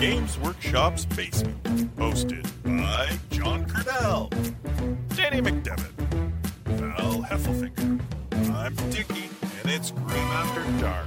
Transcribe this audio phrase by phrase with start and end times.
[0.00, 1.62] Games Workshop's Basement.
[1.96, 4.30] Hosted by John Quennell,
[5.14, 5.92] Danny McDevitt,
[6.64, 8.00] Val Heffelfinger.
[8.50, 9.28] I'm Dickie,
[9.60, 11.06] and it's Grim After Dark.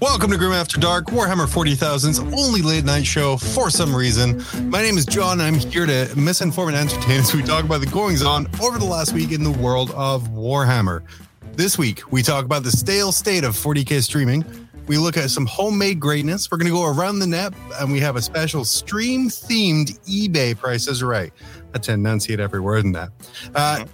[0.00, 4.42] Welcome to Grim After Dark, Warhammer 40,000's only late night show for some reason.
[4.68, 5.40] My name is John.
[5.40, 8.80] And I'm here to misinform and entertain as we talk about the goings on over
[8.80, 11.04] the last week in the world of Warhammer.
[11.52, 14.67] This week, we talk about the stale state of 40k streaming.
[14.88, 16.50] We look at some homemade greatness.
[16.50, 20.56] We're going to go around the net and we have a special stream themed eBay
[20.56, 21.30] price is right.
[21.74, 23.10] I tend to enunciate every word in that.
[23.54, 23.84] Uh,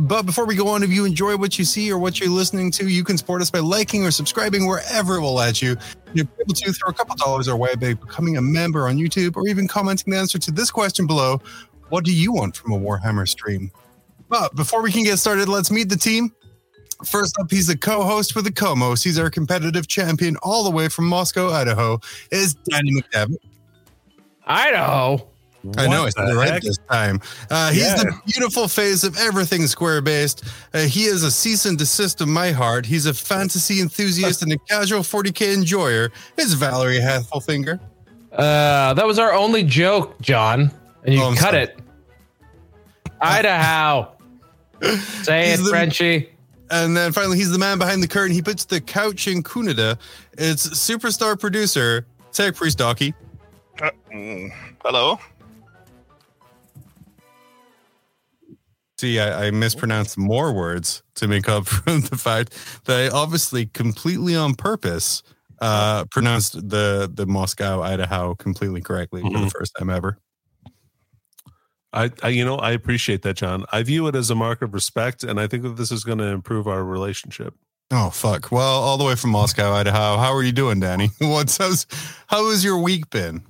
[0.00, 2.70] but before we go on, if you enjoy what you see or what you're listening
[2.72, 5.76] to, you can support us by liking or subscribing wherever it will let you.
[6.14, 9.36] You're able to throw a couple dollars our way by becoming a member on YouTube
[9.36, 11.42] or even commenting the answer to this question below.
[11.88, 13.72] What do you want from a Warhammer stream?
[14.28, 16.32] But before we can get started, let's meet the team.
[17.04, 19.02] First up, he's the co-host with the Comos.
[19.02, 21.98] He's our competitive champion all the way from Moscow, Idaho.
[22.30, 23.36] Is Danny McDevitt.
[24.46, 25.26] Idaho.
[25.78, 27.20] I know I What said it right this time.
[27.50, 27.96] Uh, he's Yeah.
[27.96, 30.44] the beautiful face of everything square based.
[30.74, 32.84] Uh, he is a cease and desist of my heart.
[32.84, 36.12] He's a fantasy enthusiast and a casual 40k enjoyer.
[36.36, 37.80] It's Valerie Heffelfinger.
[38.30, 40.70] Uh, that was our only joke, John,
[41.04, 41.62] and you Oh, cut sorry.
[41.62, 41.78] it.
[43.20, 44.08] Idaho.
[45.22, 46.28] Say He's it, the- Frenchie.
[46.70, 48.32] And then finally, he's the man behind the curtain.
[48.34, 49.98] He puts the couch in Kunida.
[50.38, 53.14] It's superstar producer, Tech Priest Dickie.
[53.82, 54.50] Uh, mm,
[54.84, 55.18] hello?
[58.98, 62.54] See, I, I mispronounced more words to make up for the fact
[62.84, 65.22] that I obviously completely on purpose
[65.60, 69.52] uh, pronounced the the Moscow Idaho completely correctly for the Mhm.
[69.52, 70.18] first time ever.
[71.94, 73.64] I, I, you know, I appreciate that, John.
[73.72, 76.18] I view it as a mark of respect, and I think that this is going
[76.18, 77.54] to improve our relationship.
[77.90, 78.50] Oh fuck!
[78.50, 80.16] Well, all the way from Moscow, Idaho.
[80.16, 81.10] How are you doing, Danny?
[81.20, 81.86] What's how's,
[82.26, 83.44] how has your week been?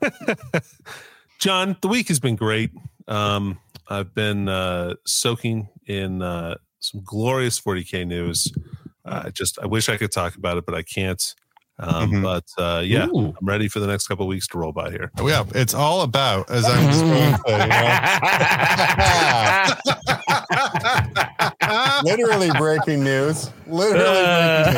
[1.38, 2.70] John, the week has been great.
[3.08, 8.52] Um, I've been uh, soaking in uh, some glorious 40k news.
[9.04, 11.34] Uh, just I wish I could talk about it, but I can't.
[11.82, 12.22] Um, Mhm.
[12.22, 13.28] But uh, yeah, Ooh.
[13.40, 15.10] I'm ready for the next couple of weeks to roll by here.
[15.18, 17.68] Oh, yeah, it's all about as I'm just going to say, you
[21.70, 22.00] know?
[22.04, 23.50] literally breaking news.
[23.66, 24.74] Literally breaking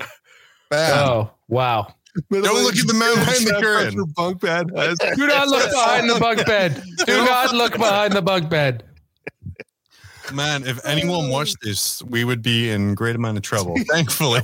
[0.00, 0.08] news.
[0.70, 0.98] Bam.
[0.98, 1.94] oh, wow.
[2.30, 4.04] Don't look at the man behind the curtain.
[4.16, 6.82] Bunk bed has Do not look behind the bunk bed.
[7.06, 8.84] Do not look behind the bunk bed.
[10.32, 13.76] Man, if anyone watched this, we would be in great amount of trouble.
[13.90, 14.40] Thankfully,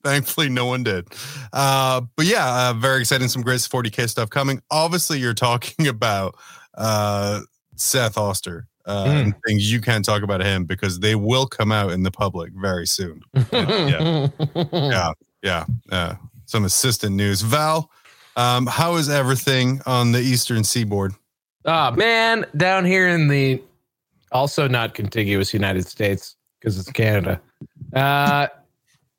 [0.04, 1.06] thankfully, no one did.
[1.52, 3.28] Uh, but yeah, uh, very exciting.
[3.28, 4.62] Some great 40k stuff coming.
[4.70, 6.36] Obviously, you're talking about
[6.74, 7.40] uh,
[7.76, 11.90] Seth Oster uh, and things you can't talk about him because they will come out
[11.90, 13.22] in the public very soon.
[13.52, 14.28] Yeah.
[14.72, 15.12] Yeah,
[15.42, 15.64] yeah.
[15.90, 16.14] Uh,
[16.46, 17.42] some assistant news.
[17.42, 17.90] Val,
[18.36, 21.12] um, how is everything on the Eastern Seaboard?
[21.66, 23.62] Oh man, down here in the
[24.32, 27.40] also not contiguous United States because it's Canada.
[27.94, 28.46] Uh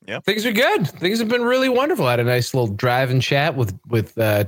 [0.06, 0.20] Yeah.
[0.20, 0.88] Things are good.
[0.88, 2.06] Things have been really wonderful.
[2.06, 4.44] I had a nice little drive and chat with with uh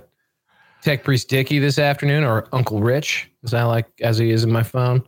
[0.82, 4.52] Tech Priest Dickie this afternoon, or Uncle Rich, as I like as he is in
[4.52, 5.02] my phone.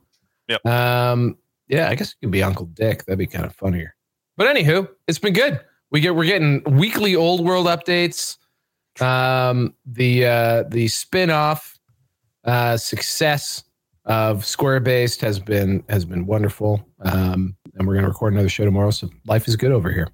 [0.49, 0.65] Yep.
[0.67, 1.37] Um
[1.69, 3.05] yeah, I guess it could be Uncle Dick.
[3.05, 3.95] That'd be kind of funnier.
[4.37, 5.61] But anywho, it's been good.
[5.91, 8.39] We get we're getting weekly old world updates.
[9.01, 11.77] Um the uh the spin-off
[12.47, 13.65] uh, success
[14.05, 18.49] of Square Based has been has been wonderful, um, and we're going to record another
[18.49, 18.93] show tomorrow.
[18.93, 20.09] So life is good over here.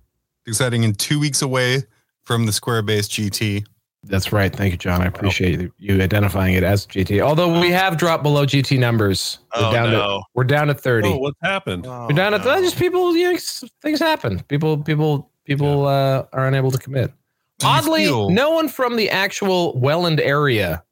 [0.46, 1.82] Exciting and two weeks away
[2.24, 3.64] from the Square Base GT.
[4.04, 4.54] That's right.
[4.54, 5.00] Thank you, John.
[5.00, 7.20] I appreciate you- you identifying it as GT.
[7.20, 11.08] Although we have dropped below GT numbers, we're Oh, down to we're down to thirty.
[11.08, 11.86] Oh, what's happened?
[11.86, 12.60] Oh, we're down to no.
[12.60, 13.16] just people.
[13.16, 13.38] You know,
[13.80, 14.40] things happen.
[14.48, 17.12] People people people uh, are unable to commit.
[17.60, 20.82] Do Oddly, feel- no one from the actual Welland area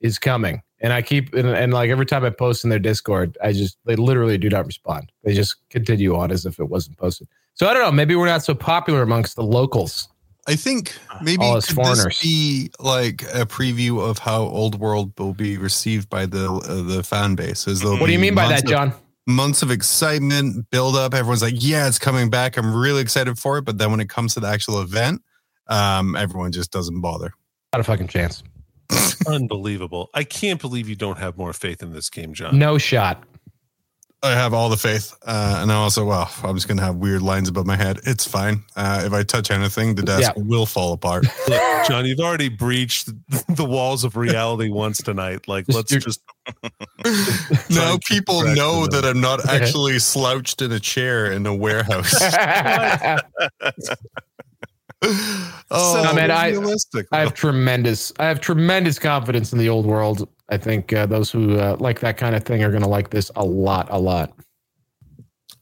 [0.00, 0.62] is coming.
[0.80, 3.76] And I keep and, and like every time I post in their Discord, I just
[3.86, 5.10] they literally do not respond.
[5.24, 7.26] They just continue on as if it wasn't posted.
[7.54, 7.92] So I don't know.
[7.92, 10.08] Maybe we're not so popular amongst the locals.
[10.48, 12.04] I think maybe All as could foreigners.
[12.04, 16.82] this be like a preview of how Old World will be received by the uh,
[16.82, 17.68] the fan base.
[17.68, 18.92] As What do you mean by months that, of- John?
[19.28, 21.14] months of excitement, build up.
[21.14, 22.56] Everyone's like, "Yeah, it's coming back.
[22.56, 25.22] I'm really excited for it." But then when it comes to the actual event,
[25.68, 27.32] um, everyone just doesn't bother.
[27.72, 28.42] Not a fucking chance.
[29.28, 30.10] Unbelievable.
[30.12, 32.58] I can't believe you don't have more faith in this game, John.
[32.58, 33.22] No shot.
[34.24, 37.22] I have all the faith, uh, and I also, well, I'm just gonna have weird
[37.22, 37.98] lines above my head.
[38.06, 38.62] It's fine.
[38.76, 41.24] Uh, if I touch anything, the desk will fall apart.
[41.48, 43.08] Look, John, you've already breached
[43.48, 45.48] the walls of reality once tonight.
[45.48, 46.20] Like, let's you're- just.
[47.70, 52.14] now people know that I'm not actually slouched in a chair in a warehouse.
[55.70, 56.54] oh, man, I-
[57.10, 60.28] I have tremendous, I have tremendous confidence in the old world.
[60.52, 63.10] I think uh, those who uh, like that kind of thing are going to like
[63.10, 64.32] this a lot, a lot.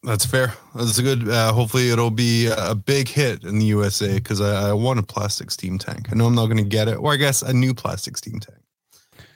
[0.03, 0.55] that's fair.
[0.75, 1.29] That's a good.
[1.29, 5.03] Uh, hopefully, it'll be a big hit in the USA because I, I want a
[5.03, 6.09] plastic steam tank.
[6.11, 8.41] I know I'm not going to get it, or I guess a new plastic steam
[8.41, 8.59] tank.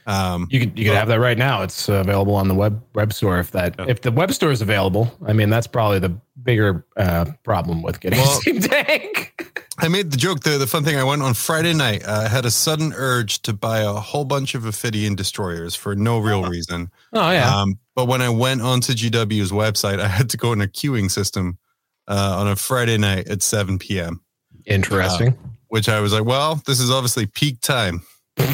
[0.06, 1.62] Um, You could you could have that right now.
[1.62, 3.38] It's uh, available on the web web store.
[3.38, 3.86] If that Yeah.
[3.88, 8.00] if the web store is available, I mean that's probably the bigger uh, problem with
[8.00, 9.33] getting Well- a Steam Tank.
[9.78, 10.40] I made the joke.
[10.40, 10.96] The the fun thing.
[10.96, 12.04] I went on Friday night.
[12.06, 15.96] Uh, I had a sudden urge to buy a whole bunch of Ophydian destroyers for
[15.96, 16.90] no real reason.
[17.12, 20.60] oh yeah, Um, but when I went onto GW's website, I had to go in
[20.60, 21.58] a queuing system
[22.06, 24.20] uh, on a Friday night at 7 p.m.
[24.66, 25.36] interesting.
[25.68, 28.02] Which I was like, well, this is obviously peak time.
[28.38, 28.52] and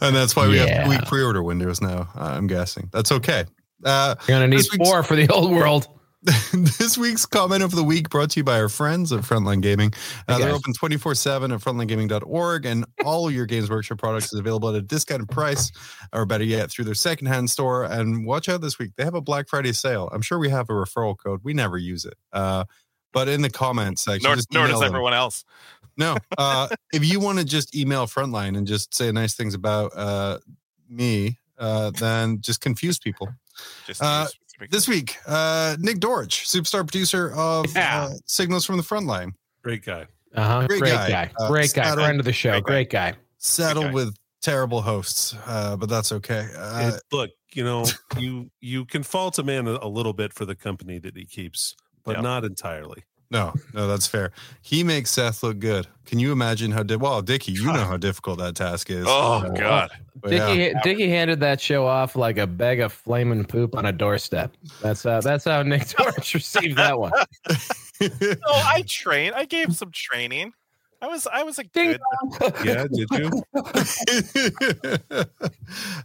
[0.00, 0.88] that's why we have Yeah.
[0.88, 2.08] week pre-order windows now.
[2.16, 3.44] uh, I'm guessing that's okay.
[3.84, 5.86] Uh, You're gonna need this week's- four for the old world.
[6.52, 9.92] this week's comment of the week brought to you by our friends at Frontline Gaming.
[10.26, 14.68] Uh, they're open 24 7 at frontlinegaming.org, and all your Games Workshop products is available
[14.70, 15.70] at a discounted price,
[16.12, 17.84] or better yet, through their secondhand store.
[17.84, 20.08] And watch out this week, they have a Black Friday sale.
[20.12, 21.40] I'm sure we have a referral code.
[21.44, 22.14] We never use it.
[22.32, 22.64] Uh,
[23.12, 24.88] but in the comments section, Nor, nor does them.
[24.88, 25.44] everyone else.
[25.98, 26.18] No.
[26.36, 30.38] Uh, if you want to just email Frontline and just say nice things about uh,
[30.90, 33.30] me, uh, then just confuse people.
[33.86, 34.26] Just Uh,
[34.70, 38.04] This week, uh, Nick Dorch, superstar producer of Yeah.
[38.04, 39.32] uh, Signals from the Frontline,
[39.62, 40.06] Great guy.
[40.34, 40.66] Uh huh.
[40.66, 41.08] Great Great, guy.
[41.10, 41.30] guy.
[41.38, 41.82] Uh, Great guy.
[41.84, 42.52] Saturday- Friend of the show.
[42.52, 43.14] Great Great guy.
[43.38, 43.92] saddled guy.
[43.92, 46.48] with terrible hosts, uh, but that's okay.
[46.56, 47.84] Uh, It- look, you know,
[48.18, 51.24] you you can fault a man a, a little bit for the company that he
[51.26, 51.74] keeps,
[52.04, 52.22] but Yeah.
[52.22, 53.02] not entirely.
[53.30, 54.32] No, no, that's fair.
[54.62, 55.86] He makes Seth look good.
[56.04, 56.82] Can you imagine how?
[56.82, 59.04] Di- well, Dickie, you know how difficult that task is.
[59.08, 59.90] oh Uh, God!
[60.20, 60.54] but yeah.
[60.54, 64.52] Dickie, Dickie handed that show off like a bag of flaming poop on a doorstep.
[64.82, 67.12] That's how that's how Nick Torch received that one.
[67.98, 69.34] No, I trained.
[69.34, 70.52] I gave some training.
[71.02, 71.96] I was I was a Ding
[72.40, 72.52] good.
[72.64, 73.42] Yeah, did you?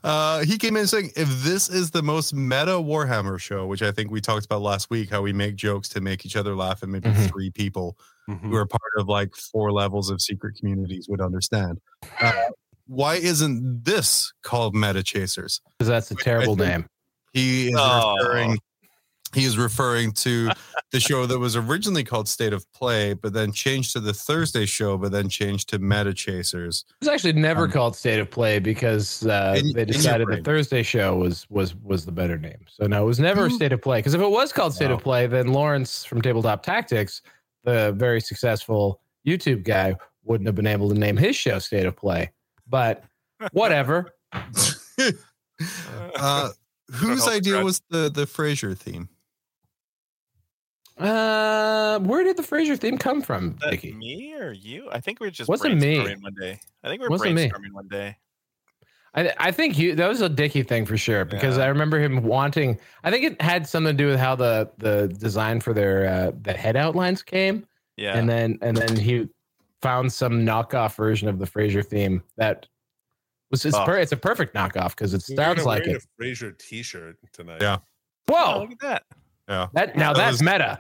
[0.03, 3.91] uh, he came in saying, if this is the most meta Warhammer show, which I
[3.91, 6.83] think we talked about last week, how we make jokes to make each other laugh
[6.83, 7.29] and maybe Mhm.
[7.29, 7.97] three people
[8.29, 8.39] Mhm.
[8.41, 11.79] who are part of like four levels of secret communities would understand.
[12.19, 12.33] Uh,
[12.87, 15.61] why isn't this called Meta Chasers?
[15.77, 16.85] Because that's a terrible name.
[17.33, 18.15] He is Oh.
[18.19, 18.59] referring.
[19.33, 20.49] He is referring to
[20.91, 24.65] the show that was originally called State of Play, but then changed to the Thursday
[24.65, 26.83] show, but then changed to Meta Chasers.
[26.89, 30.41] It was actually never Um, called State of Play because uh, in- they decided the.
[30.43, 32.65] Thursday show was was was the better name.
[32.67, 33.99] So no, it was never Who- State of Play.
[33.99, 34.95] Because if it was called State Wow.
[34.95, 37.21] of Play, then Lawrence from Tabletop Tactics,
[37.63, 41.95] the very successful YouTube guy, wouldn't have been able to name his show State of
[41.95, 42.31] Play.
[42.67, 43.03] But
[43.53, 44.09] whatever.
[46.17, 46.49] uh,
[46.91, 49.09] whose idea was the the Frasier theme?
[50.97, 53.93] Uh, where did the Frasier theme come from, that Dickie?
[53.93, 54.89] me or you?
[54.91, 55.99] I think we were just Wasn't me.
[55.99, 56.59] one day.
[56.83, 57.49] I think we were Wasn't me.
[57.49, 58.17] brainstorming one day.
[59.13, 61.65] I, I think you that was a Dickie thing for sure because Yeah.
[61.65, 62.79] I remember him wanting.
[63.03, 66.31] I think it had something to do with how the the design for their uh,
[66.43, 67.67] the head outlines came,
[67.97, 68.17] Yeah.
[68.17, 69.27] and then and then he
[69.81, 72.67] found some knockoff version of the Frasier theme that
[73.49, 73.83] was it's, Oh.
[73.83, 76.05] per, it's a perfect knockoff because it sounds like wear it.
[76.19, 77.61] A Frasier T-shirt tonight.
[77.61, 77.79] Yeah.
[78.29, 79.03] oh, Whoa, look at that.
[79.51, 80.79] Yeah, that now That that's was- meta.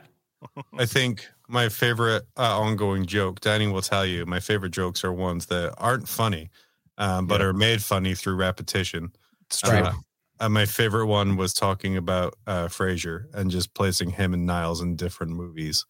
[0.79, 3.41] I think my favorite uh, ongoing joke.
[3.41, 6.49] Danny will tell you my favorite jokes are ones that aren't funny,
[6.97, 7.47] um, but Yeah.
[7.47, 9.11] are made funny through repetition.
[9.47, 9.99] It's Uh, true.
[10.39, 14.81] uh, my favorite one was talking about uh, Frasier and just placing him and Niles
[14.81, 15.85] in different movies.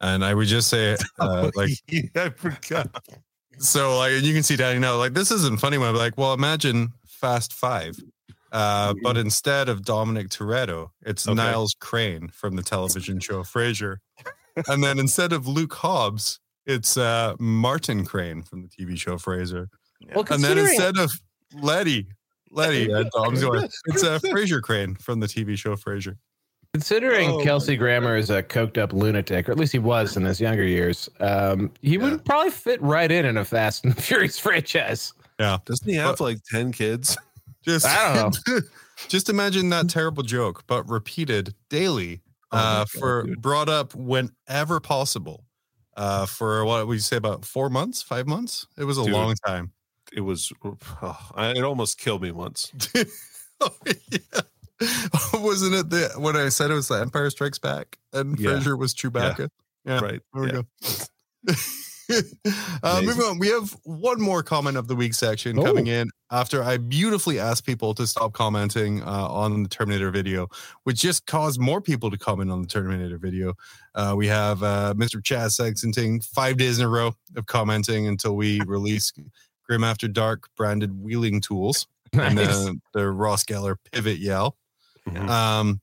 [0.00, 3.02] And I would just say, uh, like, yeah, I forgot.
[3.58, 5.76] so like you can see Danny now, like this isn't funny.
[5.78, 7.98] When I'm like, well, imagine Fast Five,
[8.52, 11.34] uh, but instead of Dominic Toretto, it's Okay.
[11.34, 13.96] Niles Crane from the television show Frasier,
[14.68, 19.68] and then instead of Luke Hobbs, it's uh, Martin Crane from the TV show Frasier,
[20.14, 21.10] Well, and then instead of
[21.54, 22.06] Letty,
[22.50, 26.16] Letty, uh, Dom's going, it's uh, Frasier Crane from the TV show Frasier.
[26.74, 30.24] considering Oh, Kelsey Grammer is a coked up lunatic, or at least he was in
[30.24, 32.02] his younger years, um, he Yeah.
[32.04, 35.12] would probably fit right in in a Fast and Furious franchise.
[35.40, 35.58] Yeah.
[35.64, 37.16] Doesn't he have like ten kids?
[37.64, 38.60] Just I don't know.
[39.08, 42.22] just imagine that terrible joke, but repeated daily,
[42.52, 43.42] Oh uh, God, for dude.
[43.42, 45.44] brought up whenever possible.
[45.96, 48.66] Uh, for what would you say about four months, five months?
[48.78, 49.12] It was a Dude.
[49.12, 49.72] long time.
[50.12, 50.52] It was.
[51.02, 52.72] Oh, it almost killed me once.
[53.60, 54.40] oh, yeah.
[55.34, 58.50] Wasn't it the when I said it was the Empire Strikes Back and Yeah.
[58.50, 59.48] Frasier was Chewbacca?
[59.84, 60.20] Yeah, Right.
[60.32, 60.62] there we yeah.
[61.52, 61.54] go.
[62.82, 65.62] uh, moving on, we have one more comment of the week section Oh.
[65.64, 70.48] coming in after I beautifully asked people to stop commenting uh, on the Terminator video,
[70.84, 73.54] which just caused more people to comment on the Terminator video.
[73.94, 75.20] Uh, we have uh, Mr.
[75.22, 79.12] Chaz Sextonting five days in a row of commenting until we release
[79.66, 82.64] Grim After Dark branded wheeling tools and Nice.
[82.64, 84.56] then the Ross Geller pivot yell.
[85.08, 85.28] Mhm.
[85.28, 85.80] Um,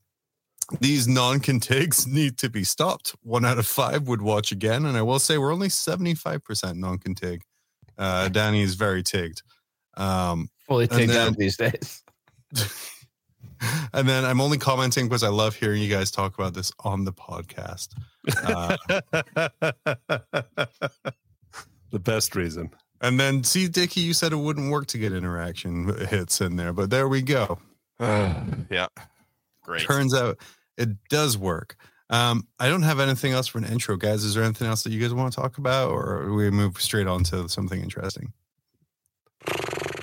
[0.80, 3.14] these non-contigs need to be stopped.
[3.22, 6.78] One out of five would watch again, and I will say we're only seventy-five percent
[6.78, 7.40] non-contig.
[7.98, 9.42] Uh, Danny is very tigged.
[9.96, 12.02] Um, Fully and take then- out these days.
[13.92, 17.04] and then I'm only commenting because I love hearing you guys talk about this on
[17.04, 17.88] the podcast.
[18.42, 18.76] Uh,
[21.90, 22.70] the best reason.
[23.00, 26.72] and then, see, Dickie, you said it wouldn't work to get interaction hits in there,
[26.72, 27.58] but there we go.
[28.00, 28.88] yeah.
[29.66, 29.82] Great.
[29.82, 30.38] Turns out
[30.78, 31.76] it does work.
[32.08, 34.22] Um, I don't have anything else for an intro, guys.
[34.22, 37.08] Is there anything else that you guys want to talk about, or we move straight
[37.08, 38.32] on to something interesting?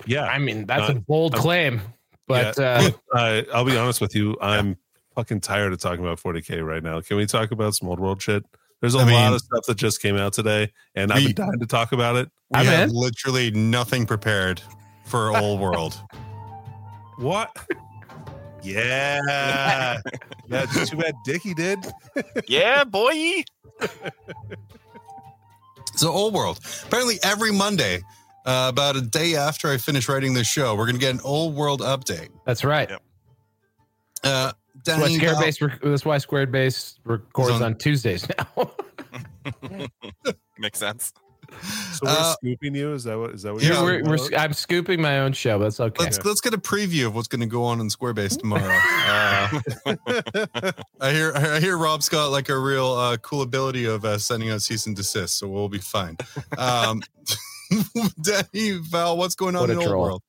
[0.05, 0.25] Yeah.
[0.25, 1.81] I mean, that's Uh, a bold um, claim,
[2.27, 2.89] but yeah.
[3.13, 4.35] uh, Uh, I'll be honest with you.
[4.41, 4.75] I'm
[5.15, 6.99] fucking tired of talking about 40k right now.
[7.01, 8.43] Can we talk about some old world shit?
[8.81, 11.35] There's a I lot mean- of stuff that just came out today, and I've been
[11.35, 12.29] dying to talk about it.
[12.51, 12.95] We I'm have in.
[12.95, 14.61] literally nothing prepared
[15.05, 15.97] for Old World.
[17.17, 17.55] What?
[18.63, 19.99] Yeah.
[20.47, 21.79] That's Too bad Dickie did.
[22.47, 23.43] yeah, boy.
[25.95, 26.59] So Old World.
[26.85, 28.01] Apparently every Monday,
[28.45, 31.55] uh, about a day after I finish writing this show, we're gonna get an Old
[31.55, 32.29] World update.
[32.45, 32.89] that's right.
[32.89, 33.01] Yep.
[34.23, 34.51] Uh,
[34.85, 35.61] That's why Danny, Square Base.
[35.61, 38.71] Rec- that's why Square Base records on- on, Tuesdays now.
[40.57, 41.13] Makes sense.
[41.93, 42.93] So we're Uh, scooping you.
[42.93, 43.29] Is that what?
[43.31, 43.61] Is that what?
[43.61, 44.35] Yeah, you're we're, we're.
[44.35, 45.59] I'm scooping my own show.
[45.59, 46.03] That's okay.
[46.03, 48.63] let's let's get a preview of what's gonna go on in Squarebase tomorrow.
[48.65, 54.17] Uh, I hear I hear Rob's got like a real uh, cool ability of uh,
[54.17, 56.17] sending out cease and desist, so we'll be fine.
[56.57, 57.03] Um,
[58.21, 59.89] Danny, Val, what's going on What a in Old.
[59.89, 60.21] World?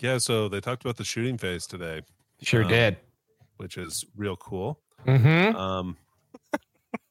[0.00, 0.18] yeah.
[0.18, 2.02] So they talked about the shooting phase today,
[2.42, 2.96] Sure Um, did.
[3.56, 4.80] which is real cool.
[5.06, 5.56] Mm-hmm.
[5.56, 5.96] Um,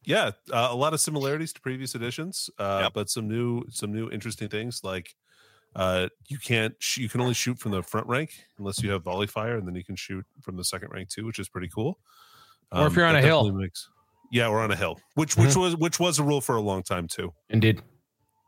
[0.08, 2.94] yeah, uh, a lot of similarities to previous editions, uh, Yep.
[2.94, 5.14] but some new, some new interesting things like
[5.76, 9.04] uh, you can't, sh- you can only shoot from the front rank unless you have
[9.04, 11.68] volley fire, and then you can shoot from the second rank too, which is pretty
[11.68, 12.00] cool.
[12.72, 13.52] Or if you're on a hill.
[13.52, 13.90] Makes,
[14.32, 16.84] yeah, or on a hill, which which was which was a rule for a long
[16.84, 17.34] time too.
[17.50, 17.82] Indeed.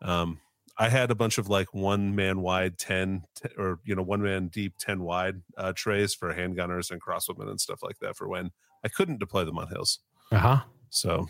[0.02, 0.40] Um,
[0.78, 4.22] I had a bunch of like one man wide 10 t- or you know one
[4.22, 8.28] man deep 10 wide uh, trays for handgunners and crossbowmen and stuff like that for
[8.30, 8.52] when
[8.84, 10.00] I couldn't deploy them on hills.
[10.32, 10.60] Uh huh.
[10.90, 11.28] So,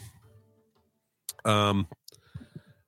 [1.46, 1.88] um,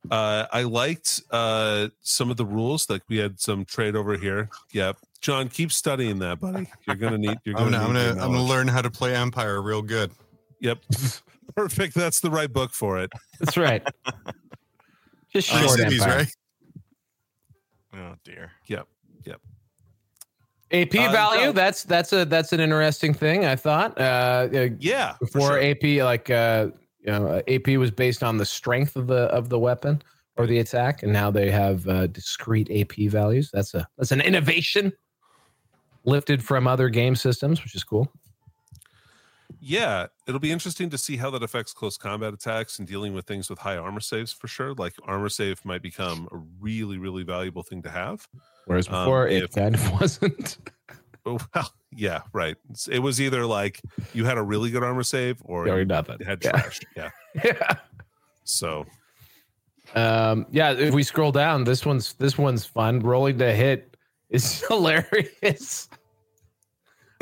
[0.10, 2.90] uh, I liked uh some of the rules.
[2.90, 4.50] Like we had some trade over here.
[4.74, 6.68] Yep, John, keep studying that, buddy.
[6.88, 7.38] You're gonna need.
[7.46, 7.78] You're I'm gonna.
[7.78, 10.12] gonna I'm gonna, your I'm gonna learn how to play Empire real good.
[10.60, 10.80] Yep,
[11.56, 11.94] perfect.
[11.96, 13.12] That's the right book for it.
[13.40, 13.82] That's right.
[15.34, 16.18] Just Three short cities, Empire.
[16.18, 16.28] right?
[17.96, 18.52] Oh dear.
[18.68, 18.88] Yep.
[19.26, 19.42] Yep.
[20.72, 21.46] AP Uh, value.
[21.48, 21.52] no.
[21.52, 23.46] That's that's a that's an interesting thing.
[23.46, 23.98] I thought.
[24.00, 25.14] Uh, uh, Yeah.
[25.14, 25.62] for before sure.
[25.62, 26.68] AP, like uh,
[27.04, 30.02] you know, uh, AP was based on the strength of the of the weapon
[30.38, 33.50] or the attack, and now they have uh, discrete AP values.
[33.52, 34.94] That's a that's an innovation
[36.06, 38.12] lifted from other game systems, which is cool.
[39.60, 43.26] Yeah, it'll be interesting to see how that affects close combat attacks and dealing with
[43.26, 44.74] things with high armor saves for sure.
[44.74, 48.28] Like armor save might become a really, really valuable thing to have.
[48.66, 50.58] Whereas Um, before it if- kind of wasn't.
[51.26, 51.40] Well,
[51.96, 52.56] yeah, right.
[52.90, 53.80] It was either like
[54.14, 56.18] you had a really good armor save or or you nothing.
[56.26, 56.52] had Yeah.
[56.52, 56.80] trash.
[56.96, 57.10] Yeah.
[57.44, 57.74] yeah.
[58.44, 58.86] So
[59.94, 63.00] Um, yeah, if we scroll down, this one's this one's fun.
[63.02, 63.96] Rolling to hit
[64.30, 65.90] is hilarious.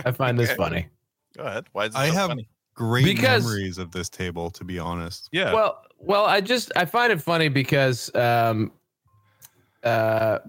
[0.06, 0.58] I find this Okay.
[0.58, 0.88] funny.
[1.36, 1.66] Go ahead.
[1.74, 2.48] Why is it I so have funny?
[2.76, 5.28] great Because- memories of this table, to be honest.
[5.34, 5.52] yeah.
[5.54, 8.72] Well, well, I just I find it funny because um,
[9.84, 10.40] uh,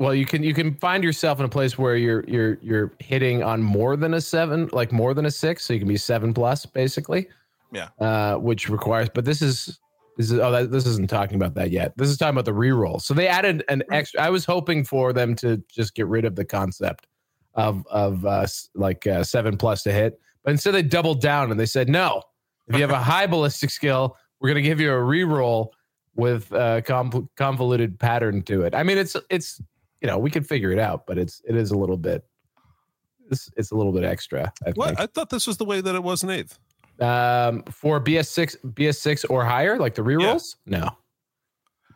[0.00, 3.42] well, you can you can find yourself in a place where you're you're you're hitting
[3.42, 6.32] on more than a seven, like more than a six, so you can be seven
[6.32, 7.28] plus basically.
[7.70, 7.90] Yeah.
[8.00, 9.78] Uh, which requires, but this is
[10.16, 11.92] this is oh that, this isn't talking about that yet.
[11.98, 12.98] This is talking about the reroll.
[13.02, 14.22] So they added an extra.
[14.22, 17.06] I was hoping for them to just get rid of the concept
[17.52, 21.60] of of uh, like uh, seven plus to hit, but instead they doubled down and
[21.60, 22.22] they said no.
[22.68, 25.68] If you have a high ballistic skill, we're gonna give you a reroll
[26.14, 28.74] with a conv- convoluted pattern to it.
[28.74, 29.60] I mean, it's it's
[30.00, 32.24] you know we can figure it out, but it's it is a little bit
[33.30, 34.52] it's it's a little bit extra.
[34.66, 34.88] I what?
[34.88, 35.00] think.
[35.00, 36.58] I thought this was the way that it was in eighth.
[37.00, 40.90] Um, for BS six BS six or higher, like the rerolls, no.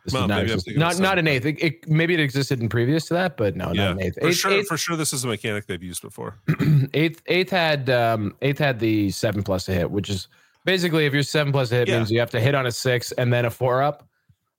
[0.03, 1.27] This Well, is not, exist- not not something.
[1.27, 1.45] eighth.
[1.45, 4.19] It, it- maybe it existed in previous to that, but no, yeah, not in eighth.
[4.21, 4.51] for Eighth, sure.
[4.51, 6.37] eighth, For sure, this is a mechanic they've used before.
[6.93, 10.27] eighth, eighth had um, eighth had the seven plus to hit, which is
[10.63, 11.97] Basically, if you're seven plus a hit Yeah.
[11.97, 14.07] means you have to hit on a six and then a four up.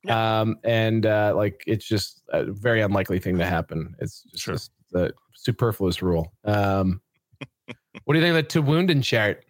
[0.07, 3.95] Um, and uh, like it's just a very unlikely thing to happen.
[3.99, 4.53] It's just, Sure.
[4.55, 6.31] just the superfluous rule.
[6.45, 7.01] Um,
[8.03, 9.43] what do you think of the to wound in chart?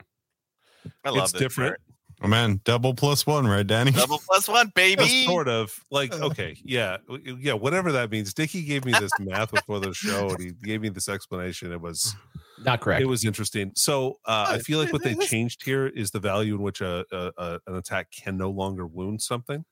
[1.03, 1.72] I love it's this different.
[1.72, 1.81] chart.
[2.24, 3.91] Oh man, double plus one, right, Danny?
[3.91, 5.03] Double plus one, baby.
[5.03, 6.98] Well, sort of like okay, yeah,
[7.39, 8.34] yeah, whatever that means.
[8.34, 11.72] Dickie gave me this math before the show, and he gave me this explanation.
[11.72, 12.15] It was
[12.63, 13.03] Not correct.
[13.03, 13.72] it was interesting.
[13.75, 17.05] So uh, I feel like what they changed here is the value in which a,
[17.12, 19.63] a, a an attack can no longer wound something.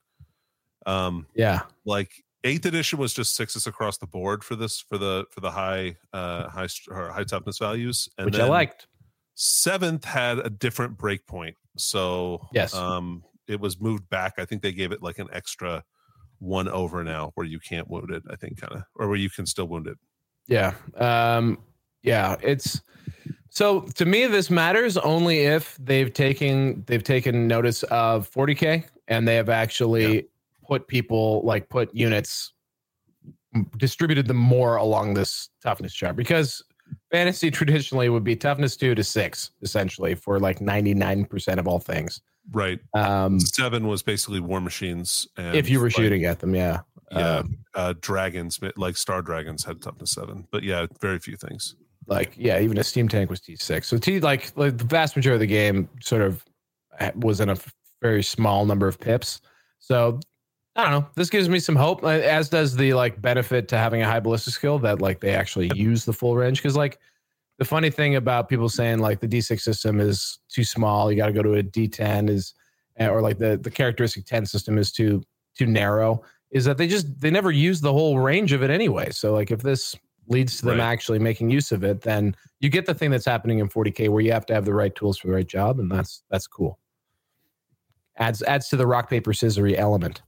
[0.86, 1.62] Um, yeah.
[1.84, 2.12] like
[2.46, 5.96] eighth edition was just sixes across the board for this for the for the high
[6.12, 8.86] uh high or high toughness values, and Which I liked.
[9.34, 11.54] seventh had a different breakpoint.
[11.76, 12.74] So Yes.
[12.74, 14.34] um, it was moved back.
[14.38, 15.84] I think they gave it like an extra
[16.38, 18.22] one over now, where you can't wound it.
[18.30, 19.96] I think kind of, or where you can still wound it.
[20.46, 20.74] Yeah.
[20.96, 21.58] Um,
[22.02, 22.36] yeah.
[22.42, 22.80] It's
[23.50, 29.26] so to me, this matters only if they've taken they've taken notice of 40k and
[29.26, 30.26] they have actually
[30.66, 32.52] put people like put units
[33.78, 36.62] distributed them more along this toughness chart because
[37.10, 42.20] fantasy traditionally would be toughness two to six essentially for like 99% of all things
[42.52, 42.78] Right.
[42.94, 45.26] um Seven was basically war machines.
[45.36, 46.80] And if you were like, shooting at them yeah
[47.12, 51.74] yeah, Um, uh, dragons like star dragons had toughness seven, but yeah, very few things.
[52.06, 55.36] like yeah even a steam tank was t6 so t like, like the vast majority
[55.36, 56.44] of the game sort of
[57.00, 57.56] uh, was in a
[58.02, 59.40] very small number of pips
[59.80, 60.20] so
[60.76, 61.08] i don't know.
[61.14, 64.20] This gives me some hope uh, as does the like benefit to having a high
[64.20, 66.58] ballistic skill that like they actually use the full range.
[66.62, 66.98] Because like
[67.58, 71.26] the funny thing about people saying like the d6 system is too small you got
[71.26, 72.54] to go to a d10 is
[73.00, 75.22] uh, or like the the characteristic 10 system is too
[75.56, 79.10] too narrow is that they just they never use the whole range of it anyway.
[79.10, 79.96] So like if this
[80.28, 80.84] leads to them Right.
[80.84, 84.20] actually making use of it then you get the thing that's happening in 40k where
[84.22, 86.78] you have to have the right tools for the right job and that's that's cool.
[88.18, 90.22] Adds adds to the rock paper scissory element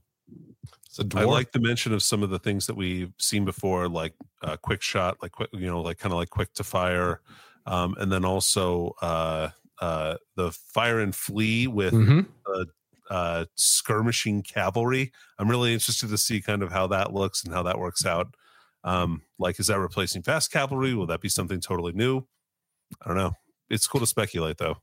[1.15, 4.57] I like the mention of some of the things that we've seen before, like uh,
[4.57, 7.21] quick shot, like quick, you know, like kind of like quick to fire,
[7.67, 9.49] um, and then also uh,
[9.81, 12.25] uh, the fire and flee with Mhm.
[13.09, 15.11] uh, skirmishing cavalry.
[15.37, 18.35] I'm really interested to see kind of how that looks and how that works out.
[18.83, 20.93] Um, like, is that replacing fast cavalry?
[20.93, 22.27] Will that be something totally new?
[23.01, 23.33] I don't know.
[23.69, 24.77] It's cool to speculate, though.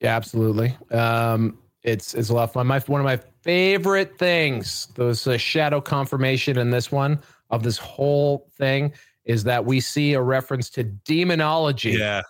[0.00, 0.76] Yeah, absolutely.
[0.90, 2.66] Um, it's it's a lot of fun.
[2.66, 7.78] My one of my favorite things, those uh, shadow confirmation in this one of this
[7.78, 8.92] whole thing
[9.24, 11.92] is that we see a reference to demonology.
[11.92, 12.22] Yeah,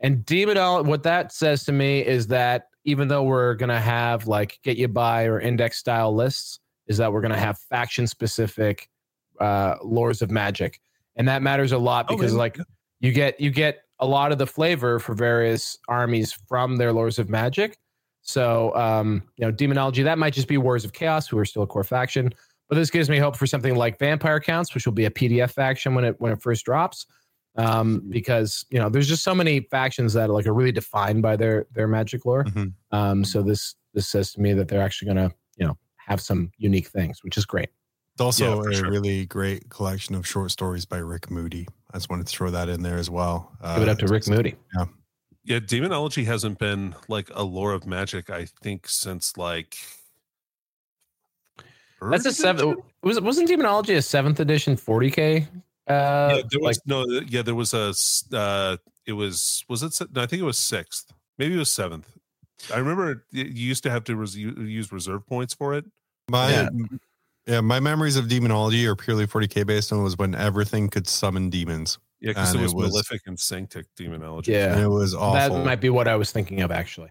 [0.00, 4.58] And demonology, what that says to me is that even though we're gonna have like
[4.62, 8.88] get you by or index style lists, is that we're gonna have faction specific
[9.40, 10.80] uh lores of magic.
[11.16, 12.38] And that matters a lot Oh, because yeah.
[12.38, 12.58] like
[13.00, 17.18] you get you get a lot of the flavor for various armies from their lores
[17.18, 17.78] of magic.
[18.24, 21.62] So um, you know, demonology, that might just be Warriors of Chaos, who are still
[21.62, 22.32] a core faction.
[22.68, 25.50] But this gives me hope for something like Vampire Counts, which will be a PDF
[25.52, 27.06] faction when it when it first drops
[27.56, 31.22] um, because you know there's just so many factions that are like are really defined
[31.22, 32.44] by their their magic lore.
[32.44, 32.72] Mhm.
[32.90, 36.20] Um, so this this says to me that they're actually going to you know have
[36.20, 37.68] some unique things, which is great.
[38.14, 38.90] It's also Yeah, a sure.
[38.90, 41.66] really great collection of short stories by Rick Moody.
[41.92, 43.52] I just wanted to throw that in there as well.
[43.60, 44.54] Uh, Give it up to Rick Moody.
[44.76, 44.86] yeah.
[45.44, 48.30] Yeah, demonology hasn't been like a lore of magic.
[48.30, 49.76] I think since like
[52.00, 52.76] That's a third seven.
[53.02, 55.46] Was wasn't Demonology a seventh edition 40k?
[55.86, 55.90] Uh,
[56.36, 57.04] yeah, there like was no.
[57.28, 57.92] Yeah, there was a.
[58.34, 58.76] Uh,
[59.06, 59.64] it was.
[59.68, 59.92] Was it?
[59.92, 61.12] se- No, I think it was sixth.
[61.38, 62.08] Maybe it was seventh.
[62.72, 65.84] I remember you used to have to res- use reserve points for it.
[66.30, 66.68] My Yeah.
[67.46, 67.60] yeah.
[67.60, 71.98] my memories of demonology are purely 40k based on was when everything could summon demons.
[72.24, 74.52] Yeah, because it was, it was- malefic and sanctic demonology.
[74.52, 74.72] Yeah.
[74.72, 75.34] And it was awful.
[75.56, 77.10] that might be what I was thinking of actually.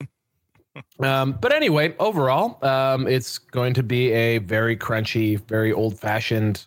[1.00, 6.66] um, but anyway, overall, um, it's going to be a very crunchy, very old-fashioned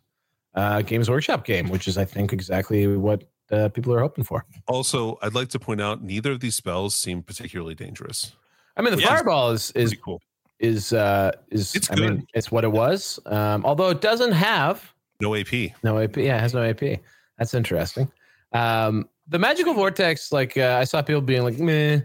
[0.55, 4.45] uh, Games Workshop game, which is, I think, exactly what uh, people are hoping for.
[4.67, 8.33] Also, I'd like to point out neither of these spells seem particularly dangerous.
[8.77, 9.07] I mean, the Yeah.
[9.09, 10.21] fireball is is cool.
[10.59, 12.25] is uh, is It's I mean, good.
[12.33, 13.19] it's what it was.
[13.25, 15.71] Um, although it doesn't have No AP.
[15.83, 16.17] No AP.
[16.17, 16.99] Yeah, it has no AP.
[17.43, 18.09] That's interesting.
[18.53, 21.99] Um, the magical vortex, like uh, I saw people being like, meh,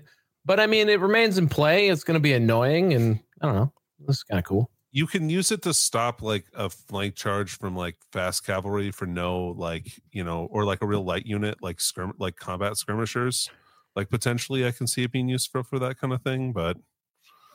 [0.44, 1.86] but I mean, it remains in play.
[1.90, 3.72] It's going to be annoying, and I don't know.
[4.00, 4.68] This is kind of cool.
[4.90, 9.06] You can use it to stop like a flank charge from like fast cavalry for
[9.06, 13.48] no like you know or like a real light unit like skirm like combat skirmishers.
[13.94, 16.52] Like potentially, I can see it being useful for that kind of thing.
[16.52, 16.78] But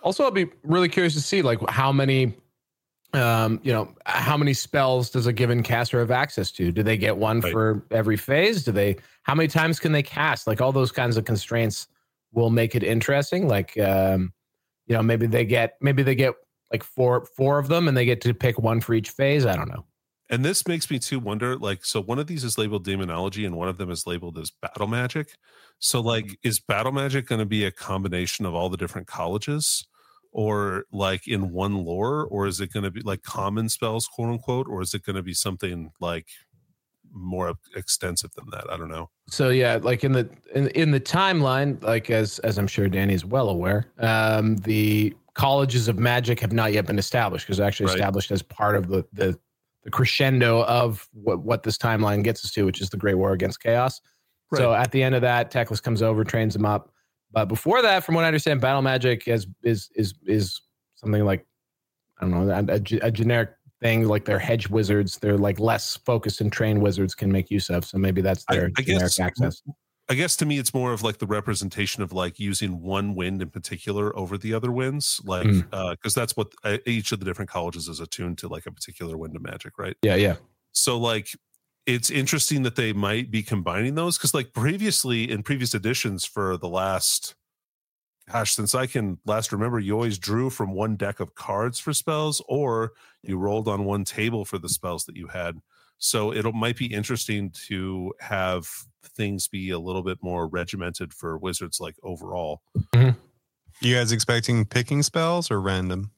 [0.03, 2.37] Also, I'll be really curious to see like how many,
[3.13, 6.71] um, you know, how many spells does a given caster have access to?
[6.71, 7.51] Do they get one Right.
[7.51, 8.63] for every phase?
[8.63, 8.97] Do they?
[9.23, 10.47] How many times can they cast?
[10.47, 11.87] Like all those kinds of constraints
[12.31, 13.47] will make it interesting.
[13.47, 14.33] Like, um,
[14.87, 16.33] you know, maybe they get maybe they get
[16.71, 19.45] like four four of them, and they get to pick one for each phase.
[19.45, 19.85] I don't know.
[20.29, 23.55] And this makes me too wonder like, so one of these is labeled demonology and
[23.55, 25.35] one of them is labeled as battle magic.
[25.77, 29.85] So, like, is battle magic going to be a combination of all the different colleges
[30.33, 32.25] or like in one lore?
[32.25, 34.67] Or is it going to be like common spells, quote unquote?
[34.67, 36.27] Or is it going to be something like
[37.13, 38.65] more extensive than that?
[38.69, 39.09] I don't know.
[39.27, 43.13] So yeah, like in the in, in the timeline, like as as I'm sure danny
[43.13, 47.87] is well aware, um, the colleges of magic have not yet been established because actually
[47.87, 47.95] Right.
[47.95, 49.39] established as part of the the
[49.83, 53.33] the crescendo of what what this timeline gets us to, which is the Great War
[53.33, 54.01] against Chaos.
[54.55, 56.92] So at the end of that, Teclis comes over, trains them up.
[57.33, 60.61] But before that, from what I understand, battle magic is is is is
[60.95, 61.45] something like
[62.19, 63.49] I don't know a, a a generic
[63.81, 65.17] thing like they're hedge wizards.
[65.17, 67.83] They're like less focused and trained wizards can make use of.
[67.85, 69.61] So maybe that's their I generic guess- access.
[70.09, 73.41] I guess to me, it's more of like the representation of like using one wind
[73.41, 75.91] in particular over the other winds, like Mm.
[75.91, 79.17] because that's what uh, each of the different colleges is attuned to, like a particular
[79.17, 79.95] wind of magic, right?
[80.01, 80.35] Yeah, yeah.
[80.73, 81.29] So like
[81.85, 86.57] it's interesting that they might be combining those because like previously in previous editions for
[86.57, 87.35] the last
[88.31, 91.93] gosh since i can last remember you always drew from one deck of cards for
[91.93, 92.93] spells or
[93.23, 95.59] you rolled on one table for the spells that you had.
[95.97, 98.69] So it might be interesting to have
[99.03, 102.61] things be a little bit more regimented for wizards like overall.
[102.93, 103.17] Mm-hmm.
[103.79, 106.11] You guys expecting picking spells or random?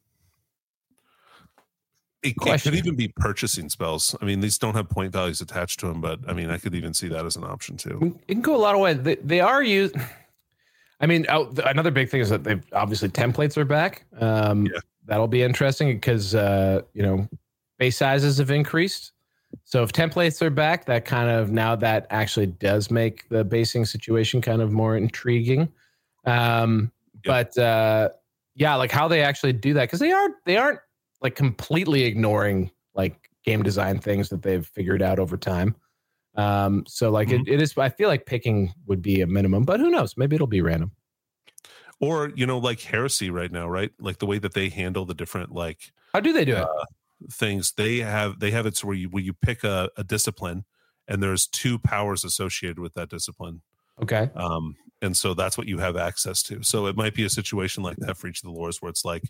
[2.25, 5.87] It, could even be purchasing spells i mean these don't have point values attached to
[5.87, 8.41] them but i mean i could even see that as an option too It can
[8.41, 9.01] go a lot of ways.
[9.01, 9.95] They, they are used.
[10.99, 14.05] I mean, oh, th- another big thing is that they've obviously templates are back.
[14.19, 14.79] Um, Yeah.
[15.07, 17.27] That'll be interesting because uh, you know
[17.77, 19.11] base sizes have increased.
[19.63, 23.85] So if templates are back, that kind of now that actually does make the basing
[23.85, 25.71] situation kind of more intriguing.
[26.25, 26.91] Um.
[27.23, 28.09] But uh,
[28.55, 30.79] yeah, like how they actually do that because they are they aren't
[31.21, 35.75] like completely ignoring like game design things that they've figured out over time.
[36.35, 39.79] Um, so like it, it is I feel like picking would be a minimum, but
[39.79, 40.17] who knows?
[40.17, 40.91] Maybe it'll be random.
[42.01, 45.13] or you know like heresy right now right like the way that they handle the
[45.13, 46.67] different like How do they do it?
[47.31, 50.65] things they have they have it where you where you pick a, a discipline
[51.07, 53.61] and there's two powers associated with that discipline
[54.01, 54.29] okay.
[54.35, 57.81] um and so that's what you have access to so it might be a situation
[57.81, 59.23] like that for each of the lores where it's like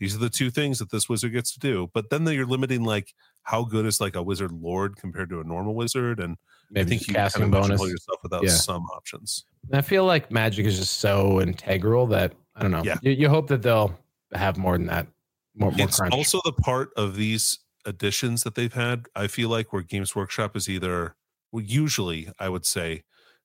[0.00, 2.84] these are the two things that this wizard gets to do but then you're limiting
[2.84, 6.36] like how good is like a wizard lord compared to a normal wizard and
[6.76, 7.80] i think you casting kind of bonus.
[7.80, 8.50] yourself without Yeah.
[8.50, 12.82] some options I feel like magic is just so integral that I don't know.
[12.82, 12.96] Yeah.
[13.02, 13.98] You, you hope that they'll
[14.32, 15.06] have more than that.
[15.54, 16.14] More, more it's crunch.
[16.14, 20.56] also the part of these additions that they've had i feel like where games workshop
[20.56, 21.16] is either
[21.52, 23.02] well usually i would say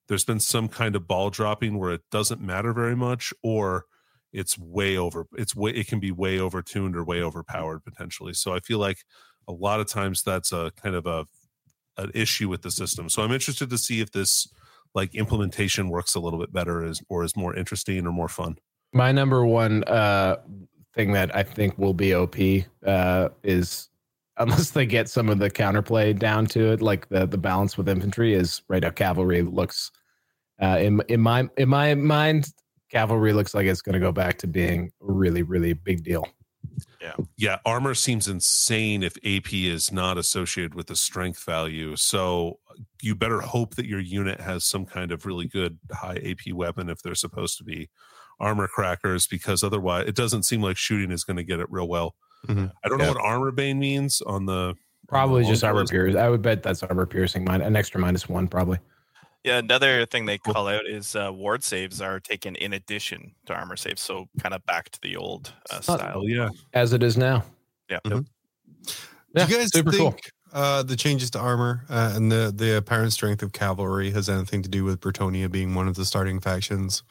[0.08, 3.84] there's been some kind of ball dropping where it doesn't matter very much or
[4.34, 8.34] it's way over it's way it can be way over tuned or way overpowered potentially.
[8.34, 8.98] So i feel like
[9.48, 11.26] a lot of times that's a kind of a
[11.96, 13.08] an issue with the system.
[13.08, 14.48] So i'm interested to see if this
[14.94, 18.56] like implementation works a little bit better is or is more interesting or more fun.
[18.92, 20.36] My number one uh,
[20.94, 22.36] thing that I think will be OP
[22.86, 23.88] uh, is
[24.38, 27.88] unless they get some of the counterplay down to it, like the the balance with
[27.88, 28.90] infantry is right now.
[28.90, 29.90] Cavalry looks.
[30.62, 32.48] Uh, in in my in my mind,
[32.94, 36.26] cavalry looks like it's going to go back to being a really really big deal.
[37.00, 37.58] yeah Yeah.
[37.66, 42.60] armor seems insane if ap is not associated with the strength value so
[43.02, 46.88] you better hope that your unit has some kind of really good high ap weapon
[46.88, 47.90] if they're supposed to be
[48.40, 51.88] armor crackers because otherwise it doesn't seem like shooting is going to get it real
[51.88, 52.14] well
[52.46, 52.70] Mhm.
[52.84, 54.74] i don't know what armor bane means on the
[55.08, 55.92] Probably on the just armor list.
[55.92, 56.18] piercing.
[56.18, 57.44] I would bet that's armor piercing.
[57.44, 58.78] Mine an extra minus one probably.
[59.44, 63.52] Yeah, another thing they call out is uh, ward saves are taken in addition to
[63.52, 66.12] armor saves, so kind of back to the old uh, style.
[66.16, 67.44] oh yeah as it is now.
[67.90, 67.98] Yeah.
[68.06, 68.26] Mhm.
[69.34, 70.10] Yeah, Do you guys super cool.
[70.12, 74.28] think uh, the changes to armor uh, and the, the apparent strength of cavalry has
[74.28, 77.02] anything to do with Bretonnia being one of the starting factions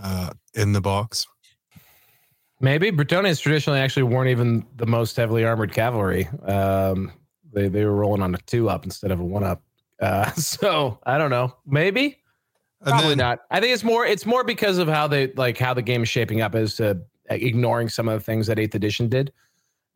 [0.00, 1.26] uh, in the box?
[2.60, 6.26] Maybe Bretonnians traditionally actually weren't even the most heavily armored cavalry.
[6.46, 7.12] Um,
[7.52, 9.62] they they were rolling on a two up instead of a one up.
[10.00, 11.54] Uh, so I don't know.
[11.66, 12.18] Maybe
[12.80, 13.40] And probably then, not.
[13.50, 16.08] I think it's more it's more because of how they like how the game is
[16.08, 19.32] shaping up as to ignoring some of the things that Eighth Edition did,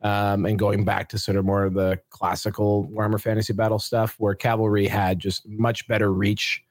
[0.01, 4.15] um, and going back to sort of more of the classical Warhammer Fantasy Battle stuff,
[4.17, 6.61] where cavalry had just much better reach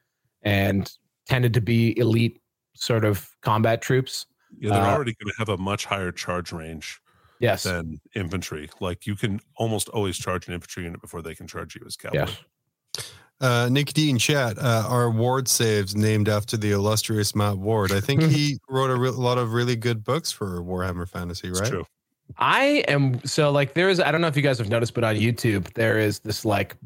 [0.42, 0.92] and
[1.26, 2.40] tended to be elite
[2.74, 4.26] sort of combat troops.
[4.58, 7.00] yeah they're Uh, already going to have a much higher charge range
[7.38, 7.62] Yes.
[7.62, 11.74] than infantry like you can almost always charge an infantry unit before they can charge
[11.76, 12.38] you as cavalry Yes.
[13.40, 17.90] Uh, Nick D in chat, uh, our Ward saves named after the illustrious Matt Ward.
[17.90, 21.61] I think he wrote a re- lot of really good books for Warhammer Fantasy, It's
[21.61, 21.70] right?
[21.70, 21.87] true.
[22.38, 25.16] I am so like there's I don't know if you guys have noticed, but on
[25.16, 26.76] YouTube there is this like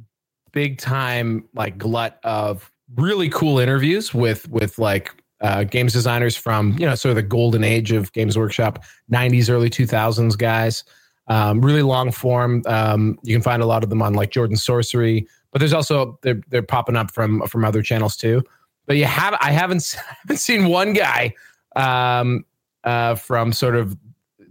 [0.53, 6.73] big time like glut of really cool interviews with with like uh, games designers from
[6.79, 10.85] you know sort of the golden age of Games Workshop, 90s, early 2000s guys.
[11.27, 12.63] Um, really long form.
[12.67, 16.19] Um, you can find a lot of them on like Jordan Sorcery, but there's also
[16.23, 18.43] they're they're popping up from from other channels too.
[18.87, 21.33] But you have I haven't I haven't seen one guy
[21.77, 22.45] um,
[22.83, 23.97] uh, from sort of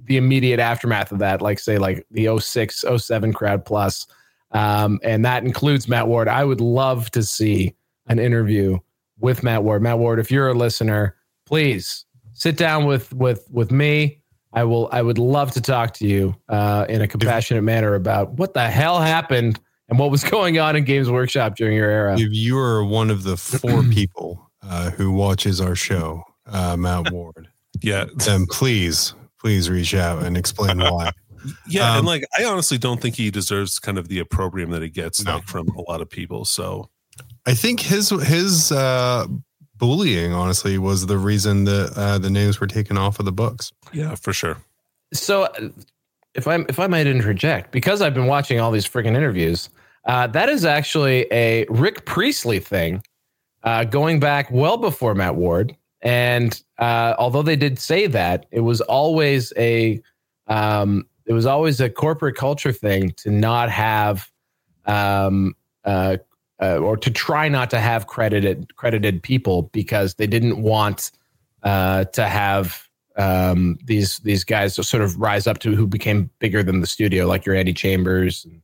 [0.05, 4.07] the immediate aftermath of that, like say like the 06, 07 crowd plus.
[4.51, 6.29] Um, and that includes Matt Ward.
[6.29, 7.75] I would love to see
[8.07, 8.79] an interview
[9.19, 9.81] with Matt Ward.
[9.81, 14.21] Matt Ward, if you're a listener, please sit down with with with me.
[14.53, 18.31] I will I would love to talk to you uh, in a compassionate manner about
[18.33, 19.59] what the hell happened
[19.93, 22.15] and what was going on in Games Workshop during your era.
[22.19, 27.11] If you are one of the four people uh, who watches our show, uh, Matt
[27.11, 27.47] Ward,
[27.81, 28.05] Yeah.
[28.15, 31.11] then please, please reach out and explain why.
[31.67, 31.91] Yeah.
[31.91, 34.89] Um, and like, I honestly don't think he deserves kind of the opprobrium that he
[34.89, 35.35] gets No.
[35.35, 36.43] like from a lot of people.
[36.45, 36.89] So,
[37.45, 39.27] I think his his uh,
[39.77, 43.71] bullying, honestly, was the reason that uh, the names were taken off of the books.
[43.91, 44.57] yeah, for sure.
[45.13, 45.67] so uh,
[46.35, 49.69] if I if I might interject, because I've been watching all these freaking interviews,
[50.05, 53.03] uh, that is actually a Rick Priestley thing,
[53.63, 55.75] uh, going back well before Matt Ward.
[56.01, 60.01] And uh, although they did say that, it was always a
[60.47, 64.29] um, it was always a corporate culture thing to not have
[64.85, 66.17] um, uh,
[66.61, 71.11] uh, or to try not to have credited credited people because they didn't want
[71.63, 76.61] uh, to have um, these these guys sort of rise up to who became bigger
[76.63, 78.61] than the studio, like your Andy Chambers and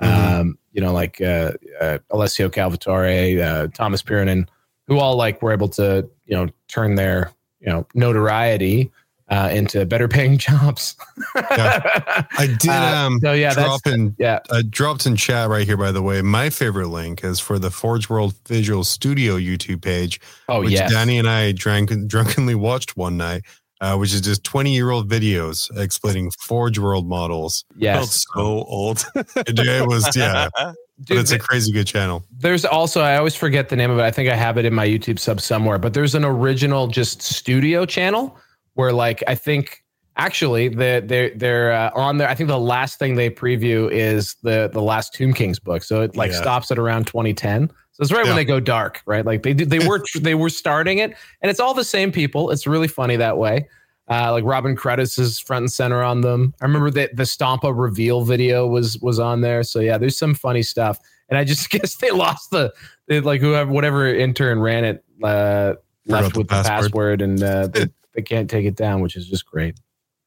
[0.00, 0.40] Mhm.
[0.40, 4.48] um, you know, like uh, uh, Alessio Cavatore, uh, Thomas Pirinen,
[4.86, 8.90] who all like were able to you know turn their you know notoriety
[9.32, 10.96] uh, into better paying jobs.
[11.34, 14.40] I did Uh, um, so yeah, that's drop in yeah.
[14.50, 15.76] I dropped in chat right here.
[15.76, 20.20] By the way, my favorite link is for the Forge World Visual Studio YouTube page,
[20.48, 20.90] Oh which yes.
[20.90, 23.42] Danny and I drank, drunkenly watched one night.
[23.82, 27.64] Uh, which is just 20 year old videos explaining Forge World models.
[27.70, 28.24] Felt yes.
[28.32, 29.04] so old.
[29.34, 30.76] It, it was, yeah, but
[31.08, 32.24] it's a crazy good channel.
[32.38, 34.02] There's also I always forget the name of it.
[34.02, 37.22] I think I have it in my YouTube sub somewhere, but there's an original just
[37.22, 38.38] studio channel
[38.74, 39.82] where like I think
[40.16, 42.28] actually the they're they're uh, on there.
[42.28, 45.82] I think the last thing they preview is the the last Tomb Kings book.
[45.82, 46.40] So it like Yeah.
[46.40, 47.68] stops at around 2010.
[47.92, 48.30] So it's right Yeah.
[48.30, 49.24] when they go dark, right?
[49.24, 52.50] Like they they were they were starting it, and it's all the same people.
[52.50, 53.68] It's really funny that way.
[54.10, 56.52] Uh, like Robin Cruddace is front and center on them.
[56.60, 59.62] I remember that the Stompa reveal video was was on there.
[59.62, 60.98] So yeah, there's some funny stuff.
[61.28, 62.72] And I just guess they lost the
[63.08, 65.74] they, like whoever whatever intern ran it uh,
[66.06, 66.82] left with the password.
[66.92, 69.78] password, and uh, they, they can't take it down, which is just great.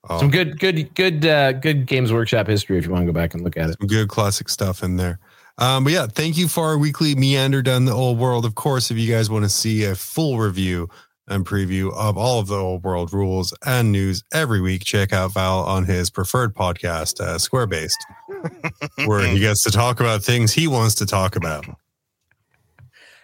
[0.10, 3.14] Oh, Some good good good uh, good Games Workshop history if you want to go
[3.14, 3.78] back and look at it.
[3.80, 5.20] some good classic stuff in there.
[5.58, 8.46] Um, but yeah, thank you for our weekly meander down the old world.
[8.46, 10.90] Of course, if you guys want to see a full review
[11.28, 15.34] and preview of all of the old world rules and news every week, check out
[15.34, 17.98] Val on his preferred podcast, uh, Square Based,
[19.06, 21.66] where he gets to talk about things he wants to talk about.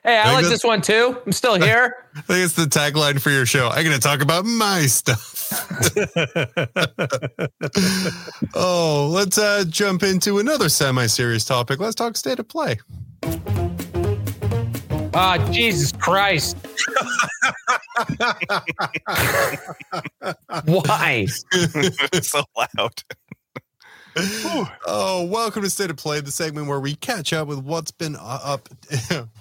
[0.03, 1.17] Hey, I Think like this one too.
[1.25, 2.07] I'm still here.
[2.15, 3.67] I think it's the tagline for your show.
[3.67, 5.40] I'm going to talk about my stuff.
[8.55, 11.79] oh, let's uh, jump into another semi-serious topic.
[11.79, 12.79] Let's talk state of play.
[15.13, 16.55] Ah, Jesus Christ.
[20.65, 21.25] Why?
[22.21, 23.03] so loud.
[24.87, 28.15] oh, welcome to State of Play, the segment where we catch up with what's been
[28.15, 28.69] uh, up,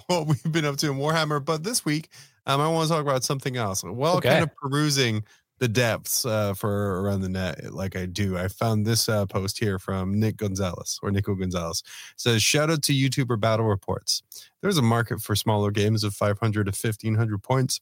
[0.06, 1.44] what we've been up to in Warhammer.
[1.44, 2.08] But this week,
[2.46, 3.82] um, I want to talk about something else.
[3.84, 4.28] Well, Okay.
[4.28, 5.22] kind of perusing
[5.60, 8.36] the depths uh, for around the net, like I do.
[8.36, 11.82] I found this uh, post here from Nick Gonzalez or Nico Gonzalez.
[12.14, 14.22] It says, "Shout out to YouTuber Battle Reports.
[14.62, 17.80] There's a market for smaller games of 500 to 1500 points."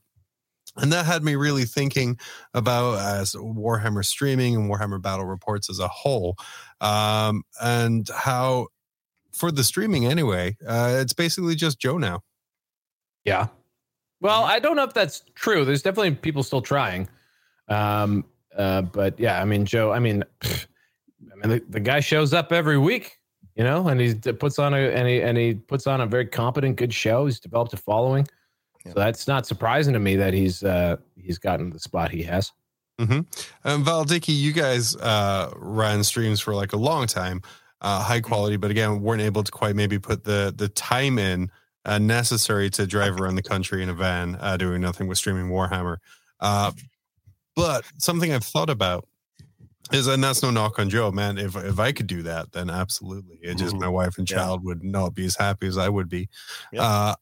[0.76, 2.18] And that had me really thinking
[2.52, 6.36] about as Warhammer streaming and Warhammer Battle Reports as a whole
[6.80, 8.68] um, and how
[9.32, 12.22] for the streaming anyway, uh, it's basically just Joe now.
[13.24, 13.48] Yeah.
[14.20, 15.64] Well, I don't know if that's true.
[15.64, 17.08] There's definitely people still trying.
[17.68, 18.24] Um,
[18.56, 20.66] uh, but yeah, I mean, Joe, I mean, pfft,
[21.32, 23.18] I mean, the, the guy shows up every week,
[23.54, 26.26] you know, and he puts on a and he and he puts on a very
[26.26, 27.26] competent, good show.
[27.26, 28.26] He's developed a following,
[28.84, 28.92] Yeah.
[28.94, 32.52] so that's not surprising to me that he's uh he's gotten the spot he has.
[33.00, 37.42] Um, Val Dickie, you guys uh, ran streams for like a long time,
[37.80, 41.48] uh, high quality, but again, weren't able to quite maybe put the the time in
[41.84, 45.48] uh, necessary to drive around the country in a van uh, doing nothing with streaming
[45.48, 45.98] Warhammer.
[46.40, 46.72] Uh,
[47.58, 49.06] but something I've thought about
[49.92, 51.38] is, and that's no knock on Joe, man.
[51.38, 53.38] If if I could do that, then absolutely.
[53.42, 53.80] It just Mhm.
[53.80, 54.36] my wife and Yeah.
[54.38, 56.28] child would not be as happy as I would be.
[56.72, 56.82] Yep.
[56.82, 57.14] Uh,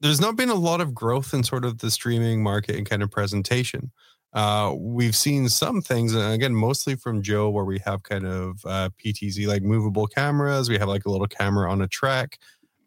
[0.00, 3.02] there's not been a lot of growth in sort of the streaming market and kind
[3.02, 3.92] of presentation.
[4.32, 8.64] Uh, we've seen some things, and again, mostly from Joe, where we have kind of
[8.64, 10.68] uh, PTZ like movable cameras.
[10.68, 12.38] We have like a little camera on a track.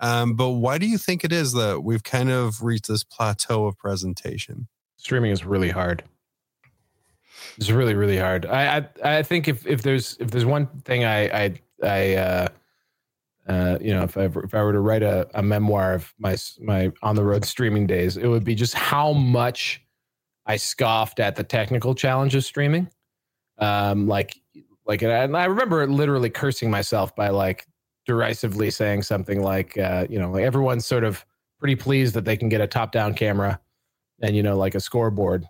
[0.02, 3.66] Um, but why do you think it is that we've kind of reached this plateau
[3.68, 4.68] of presentation?
[4.98, 6.04] streaming is really hard.
[7.58, 8.46] It's really really hard.
[8.46, 12.48] I I, I think if if there's if there's one thing I I I uh,
[13.48, 16.36] uh, you know if I if I were to write a, a memoir of my
[16.62, 19.82] my on the road streaming days, it would be just how much
[20.46, 22.90] I scoffed at the technical challenge of streaming.
[23.58, 24.38] Um, like
[24.86, 27.68] like and I remember literally cursing myself by like
[28.06, 31.26] derisively saying something like uh, you know like everyone's sort of
[31.60, 33.60] pretty pleased that they can get a top down camera
[34.22, 35.48] and you know like a scoreboard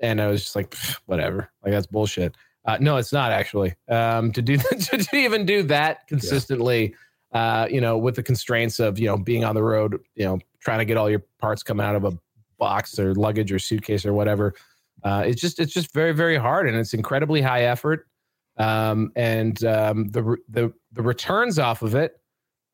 [0.00, 0.74] and i was just like
[1.06, 1.50] whatever.
[1.62, 2.34] Like that's bullshit.
[2.64, 3.74] Uh, no it's not actually.
[3.88, 6.94] Um, to do to, to even do that consistently
[7.32, 10.38] uh, you know with the constraints of you know being on the road you know
[10.60, 12.12] trying to get all your parts coming out of a
[12.58, 14.54] box or luggage or suitcase or whatever
[15.04, 18.06] uh, it's just it's just very very hard and it's incredibly high effort.
[18.58, 22.18] Um, and um, the the the returns off of it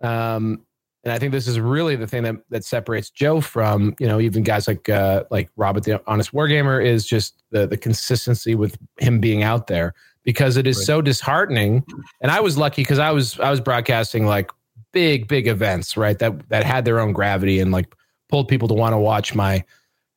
[0.03, 0.65] um,
[1.05, 4.21] and I think this is really the thing that that separates Joe from you know
[4.21, 8.77] even guys like uh, like Robert the Honest Wargamer is just the the consistency with
[8.99, 10.87] him being out there because it is Right.
[10.87, 11.85] so disheartening.
[12.21, 14.51] And I was lucky because I was I was broadcasting like
[14.93, 17.95] big big events right that that had their own gravity and like
[18.29, 19.65] pulled people to want to watch my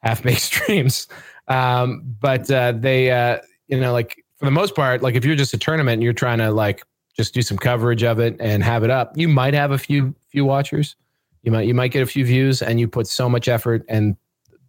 [0.04, 1.08] half baked streams.
[1.48, 5.36] Um, but uh, they uh, you know like for the most part like if you're
[5.36, 6.84] just a tournament and you're trying to like
[7.16, 9.14] just do some coverage of it and have it up.
[9.18, 10.96] You might have a few few watchers.
[11.44, 14.16] You might you might get a few views and you put so much effort and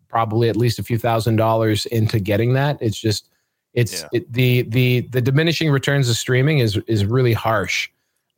[0.08, 2.78] probably at least a few thousand dollars into getting that.
[2.80, 3.28] It's just
[3.74, 4.08] it's Yeah.
[4.12, 7.88] it, the the the diminishing returns of streaming is is really harsh.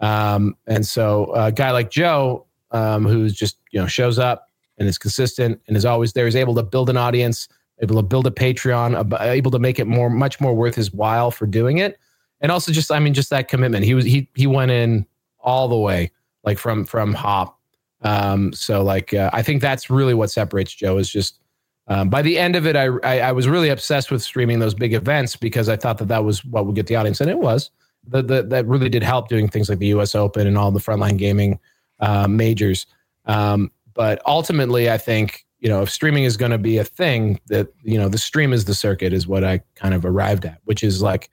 [0.01, 4.47] Um and so a guy like joe um who's just you know shows up
[4.79, 7.49] and is consistent and is always there is able to build an audience
[7.81, 11.31] able to build a patreon able to make it more much more worth his while
[11.33, 11.99] for doing it
[12.41, 13.85] and also just i mean just that commitment.
[13.85, 15.07] He was he he went in
[15.41, 16.11] all the way
[16.45, 17.59] like from from hop.
[18.03, 21.41] Um so like uh, i think that's really what separates joe is just
[21.89, 24.75] um, by the end of it I, I i was really obsessed with streaming those
[24.75, 27.21] big events because i thought that that was what would get the audience.
[27.21, 27.71] And it was.
[28.07, 30.81] The, the, that really did help doing things like the us open and all the
[30.81, 31.59] frontline gaming
[32.01, 32.87] uh, majors.
[33.27, 37.39] Um, but ultimately i think you know if streaming is going to be a thing
[37.49, 40.61] that you know the stream is the circuit is what i kind of arrived at
[40.65, 41.29] which is like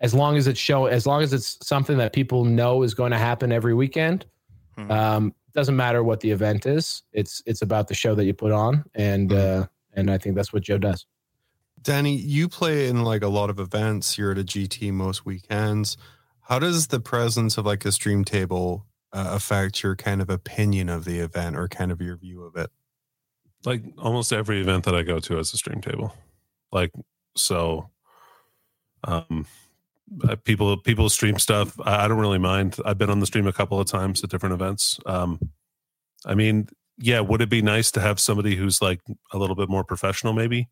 [0.00, 3.12] as long as it's show as long as it's something that people know is going
[3.12, 4.26] to happen every weekend
[4.76, 4.90] Mhm.
[4.90, 8.52] um doesn't matter what the event is it's it's about the show that you put
[8.52, 11.06] on and uh and i think that's what joe does
[11.82, 14.18] Danny, you play in like a lot of events.
[14.18, 15.96] You're at a GT most weekends.
[16.40, 20.88] How does the presence of like a stream table uh, affect your kind of opinion
[20.88, 22.70] of the event or kind of your view of it?
[23.64, 26.12] like almost every event that I go to has a stream table.
[26.72, 26.90] Like
[27.36, 27.90] so
[29.04, 29.46] um
[30.44, 31.78] people people stream stuff.
[31.80, 32.76] I, I don't really mind.
[32.84, 34.98] I've been on the stream a couple of times at different events.
[35.06, 35.38] Um
[36.24, 39.00] I mean, yeah, would it be nice to have somebody who's like
[39.32, 40.68] a little bit more professional maybe?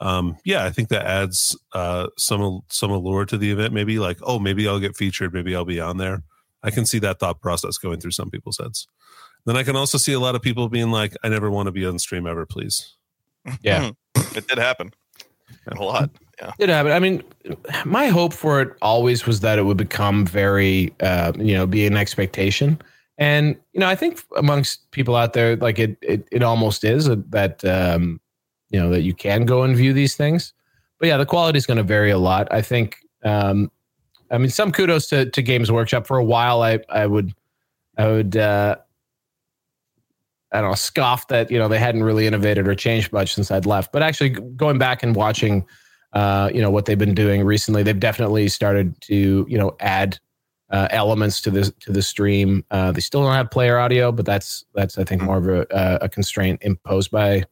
[0.00, 4.18] Um yeah, I think that adds uh some some allure to the event maybe like,
[4.22, 6.22] oh, maybe I'll get featured, maybe I'll be on there.
[6.62, 8.86] I can see that thought process going through some people's heads.
[9.46, 11.72] Then I can also see a lot of people being like, I never want to
[11.72, 12.96] be on stream ever, please.
[13.62, 13.92] Yeah.
[14.34, 14.90] it did happen
[15.66, 16.10] a lot.
[16.40, 16.52] Yeah.
[16.58, 16.94] It happened.
[16.94, 17.22] I mean,
[17.84, 21.86] my hope for it always was that it would become very, uh, you know, be
[21.86, 22.80] an expectation.
[23.18, 27.06] And you know, I think amongst people out there, like it, it, it almost is
[27.06, 28.20] that, um,
[28.70, 30.52] you know, that you can go and view these things.
[31.00, 32.48] But yeah, the quality is going to vary a lot.
[32.52, 32.98] I think.
[33.24, 33.70] Um,
[34.30, 36.06] I mean, some kudos to to Games Workshop.
[36.06, 37.34] For a while, I I would,
[37.96, 38.36] I would.
[38.36, 38.76] Uh,
[40.52, 43.50] I don't know, scoff that you know they hadn't really innovated or changed much since
[43.50, 43.92] I'd left.
[43.92, 45.66] But actually, going back and watching,
[46.12, 50.18] uh, you know, what they've been doing recently, they've definitely started to you know add
[50.70, 52.64] uh, elements to this to the stream.
[52.70, 55.98] Uh, they still don't have player audio, but that's that's I think more of a,
[56.02, 57.44] a constraint imposed by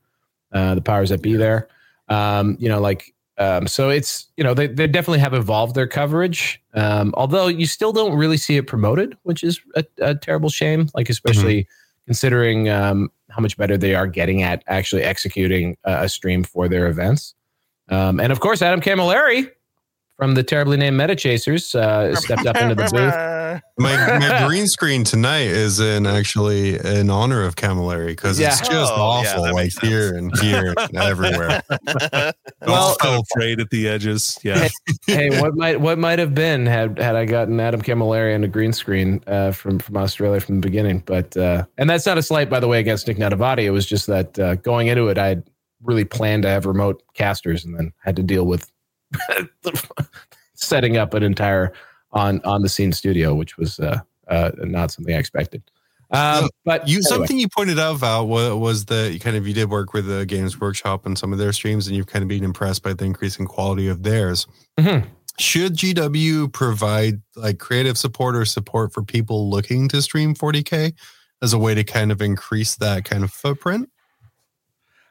[0.52, 1.68] uh, the powers that be there.
[2.08, 5.86] Um, you know, like um, so it's you know they they definitely have evolved their
[5.86, 6.62] coverage.
[6.74, 10.88] Um, although you still don't really see it promoted, which is a, a terrible shame.
[10.94, 11.68] Like especially
[12.06, 16.86] considering um, how much better they are getting at actually executing a stream for their
[16.86, 17.34] events.
[17.88, 19.50] Um, and of course, Adam Camilleri,
[20.16, 23.32] from the terribly named Meta Chasers uh, stepped up into the booth.
[23.78, 28.48] My, my green screen tonight is in actually in honor of Camilleri because Yeah.
[28.48, 29.88] it's just Oh, awful, that like makes sense.
[29.88, 31.62] here and here and everywhere.
[32.66, 34.38] Well- Well, frayed at the edges.
[34.42, 34.68] Yeah.
[35.06, 38.48] hey, what might what might have been had had I gotten Adam Camilleri on a
[38.48, 41.02] green screen uh, from from Australia from the beginning?
[41.06, 43.62] But uh, and that's not a slight, by the way, against Nick Nanavati.
[43.64, 45.44] It was just that uh, going into it, I had
[45.82, 48.70] really planned to have remote casters, and then had to deal with
[50.54, 51.72] setting up an entire
[52.12, 55.62] on on the scene studio, which was uh, uh, not something I expected.
[56.10, 57.08] Um, So, but You anyway.
[57.08, 60.06] something you pointed out, Val, was, was that you kind of you did work with
[60.06, 62.92] the Games Workshop and some of their streams, and you've kind of been impressed by
[62.92, 64.46] the increasing quality of theirs.
[64.78, 65.06] Mhm.
[65.38, 70.94] Should GW provide like creative support or support for people looking to stream 40k
[71.42, 73.90] as a way to kind of increase that kind of footprint?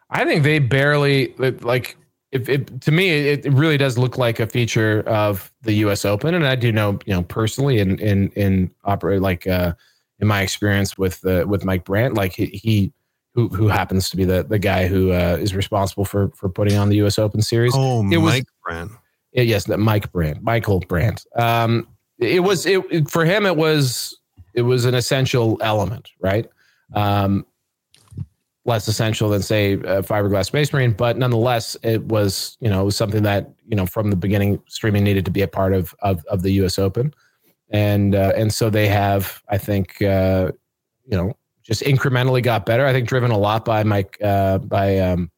[0.09, 1.97] I think they barely like.
[2.35, 6.03] If it, to me, it, it really does look like a feature of the U.S.
[6.03, 9.73] Open, and I do know, you know, personally, in in in operate like uh,
[10.19, 12.91] in my experience with uh, with Mike Brandt, like he, he
[13.35, 16.77] who who happens to be the the guy who uh, is responsible for for putting
[16.77, 17.17] on the U.S.
[17.17, 17.73] Open series.
[17.75, 18.91] Oh, It was- Mike Brandt.
[19.31, 21.25] Yeah, yes, that Mike Brandt, Michael Brandt.
[21.35, 21.87] Um,
[22.19, 23.45] it was it it- for him.
[23.45, 24.17] It was
[24.53, 26.49] it was an essential element, right?
[26.93, 27.45] Um,
[28.65, 33.23] less essential than say fiberglass space marine, but nonetheless, it was you know was something
[33.23, 36.41] that you know from the beginning streaming needed to be a part of of, of
[36.41, 36.79] the U.S.
[36.79, 37.13] Open,
[37.69, 40.51] and uh, and so they have, I think, uh,
[41.05, 42.85] you know, just incrementally got better.
[42.85, 45.31] I think driven a lot by Mike uh, by um,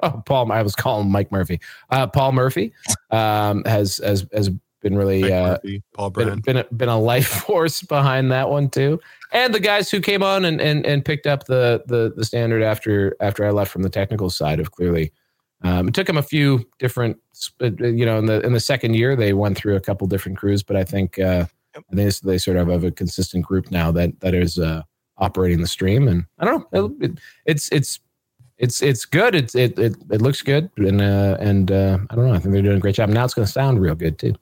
[0.00, 0.50] oh Paul.
[0.52, 1.60] I was calling Mike Murphy.
[1.90, 2.72] Uh, Paul Murphy
[3.10, 4.50] um, has has has
[4.80, 8.68] been really uh, Murphy, Paul been, been, a, been a life force behind that one
[8.70, 9.00] too.
[9.32, 12.62] And the guys who came on and, and, and picked up the, the, the standard
[12.62, 15.12] after, after I left from the technical side of clearly,
[15.62, 17.18] um, it took them a few different,
[17.60, 20.62] you know, in the, in the second year, they went through a couple different crews,
[20.62, 21.44] but I think, uh,
[21.76, 24.82] I think they sort of have a consistent group now that, that is, uh,
[25.18, 26.08] operating the stream.
[26.08, 28.00] And I don't know, it, it's, it's,
[28.56, 29.34] it's, it's good.
[29.34, 30.70] It's, it, it, it looks good.
[30.76, 32.34] And, uh, and, uh, I don't know.
[32.34, 33.08] I think they're doing a great job.
[33.08, 34.34] Now it's going to sound real good too.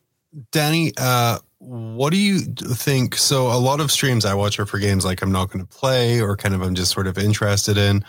[0.52, 3.16] Danny, uh, what do you think?
[3.16, 5.76] So, a lot of streams I watch are for games like I'm not going to
[5.78, 8.04] play or kind of I'm just sort of interested in.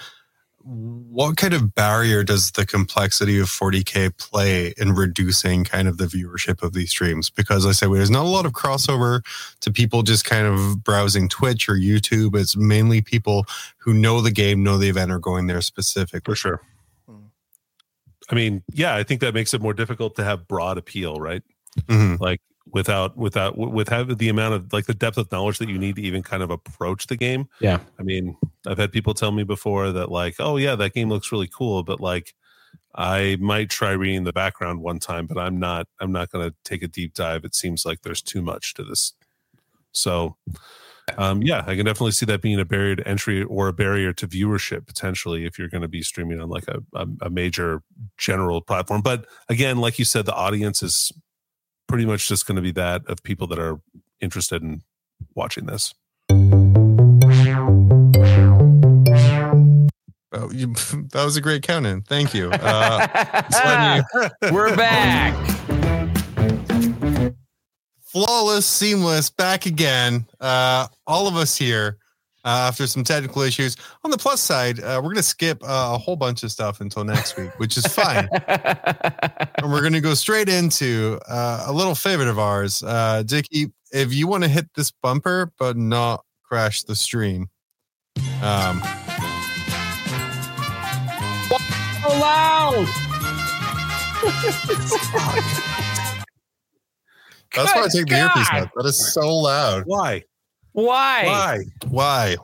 [0.62, 6.06] What kind of barrier does the complexity of 40K play in reducing kind of the
[6.06, 7.30] viewership of these streams?
[7.30, 9.22] Because I say well, there's not a lot of crossover
[9.62, 12.36] to people just kind of browsing Twitch or YouTube.
[12.36, 13.46] It's mainly people
[13.78, 16.34] who know the game, know the event, are going there specifically.
[16.34, 16.62] For sure.
[18.30, 21.42] I mean, yeah, I think that makes it more difficult to have broad appeal, right?
[21.78, 22.20] Mhm.
[22.20, 22.42] Like
[22.72, 25.96] without without with having the amount of like the depth of knowledge that you need
[25.96, 27.48] to even kind of approach the game.
[27.60, 27.80] Yeah.
[28.00, 31.32] I mean, I've had people tell me before that like, oh yeah, that game looks
[31.32, 32.34] really cool, but like
[32.96, 36.56] I might try reading the background one time, but I'm not I'm not going to
[36.64, 37.46] take a deep dive.
[37.46, 39.14] It seems like there's too much to this.
[39.92, 40.38] So
[41.18, 44.14] um, yeah, I can definitely see that being a barrier to entry or a barrier
[44.14, 47.82] to viewership potentially if you're going to be streaming on like a, a, a major
[48.18, 49.02] general platform.
[49.02, 51.12] But again, like you said, the audience is
[51.90, 53.82] pretty much just going to be that of people that are
[54.22, 54.82] interested in
[55.34, 55.96] watching this.
[60.32, 60.68] Oh, you,
[61.12, 62.04] that was a great count in.
[62.04, 62.52] Thank you.
[62.52, 63.08] Uh,
[63.66, 64.06] letting
[64.54, 65.36] We're back.
[68.04, 70.28] flawless, seamless, back again.
[70.40, 71.98] Uh, all of us here
[72.46, 73.76] uh, after some technical issues.
[74.04, 76.82] On the plus side, uh, we're going to skip uh, a whole bunch of stuff
[76.82, 78.30] until next week, which is fine.
[78.48, 82.84] and we're going to go straight into uh, a little favorite of ours.
[82.84, 87.50] Uh, Dickie, if you want to hit this bumper but not crash the stream.
[88.42, 88.82] Um,
[92.02, 92.88] so loud.
[97.54, 98.70] that's why I Good take the earpiece out.
[98.76, 99.84] That is so loud.
[99.86, 100.24] Why?
[100.74, 101.24] Why?
[101.26, 101.60] Why?
[101.90, 102.36] Why?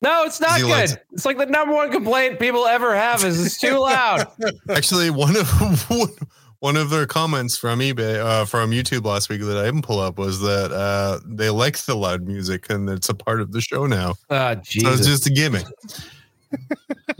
[0.00, 0.68] No, it's not good.
[0.68, 4.26] likes- It's like the number one complaint people ever have is it's too loud.
[4.68, 5.48] Actually, one of
[6.58, 10.00] one of their comments from eBay, uh, from YouTube last week that I didn't pull
[10.00, 13.60] up was that uh, they like the loud music and it's a part of the
[13.60, 14.14] show now.
[14.30, 15.66] Oh, So it's just a gimmick.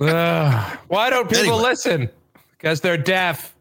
[0.01, 0.79] Ugh.
[0.89, 1.63] why don't people Anyway.
[1.63, 2.11] listen?
[2.53, 3.55] Because they're deaf.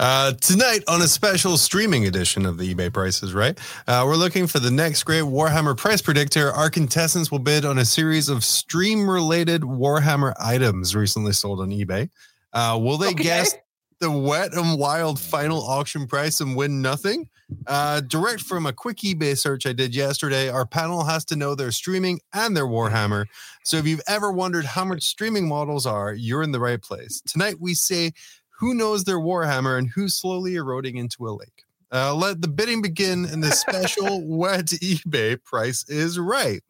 [0.00, 3.58] Uh, tonight, on a special streaming edition of the eBay prices, right?
[3.86, 6.50] Uh, we're looking for the next great Warhammer price predictor.
[6.50, 11.70] Our contestants will bid on a series of stream related Warhammer items recently sold on
[11.70, 12.10] eBay.
[12.52, 13.22] Uh, will they Okay.
[13.22, 13.54] guess
[14.00, 17.28] the wet and wild final auction price and win nothing?
[17.66, 21.54] Uh, direct from a quick eBay search I did yesterday, our panel has to know
[21.54, 23.26] their streaming and their Warhammer.
[23.64, 27.20] So if you've ever wondered how much streaming models are, you're in the right place.
[27.26, 28.12] Tonight, we say
[28.58, 31.64] Who knows their Warhammer and who's slowly eroding into a lake?
[31.92, 36.62] Uh, let the bidding begin, and the special wet eBay price is right.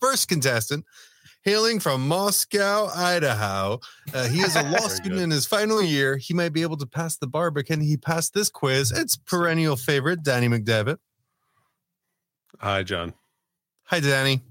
[0.00, 0.84] First contestant,
[1.42, 3.78] hailing from Moscow, Idaho.
[4.12, 6.16] Uh, he is a law student in his final year.
[6.16, 8.90] He might be able to pass the bar, but can he pass this quiz?
[8.90, 10.98] It's perennial favorite, Danny McDevitt.
[12.58, 13.14] Hi, Jon.
[13.84, 14.42] Hi, Danny.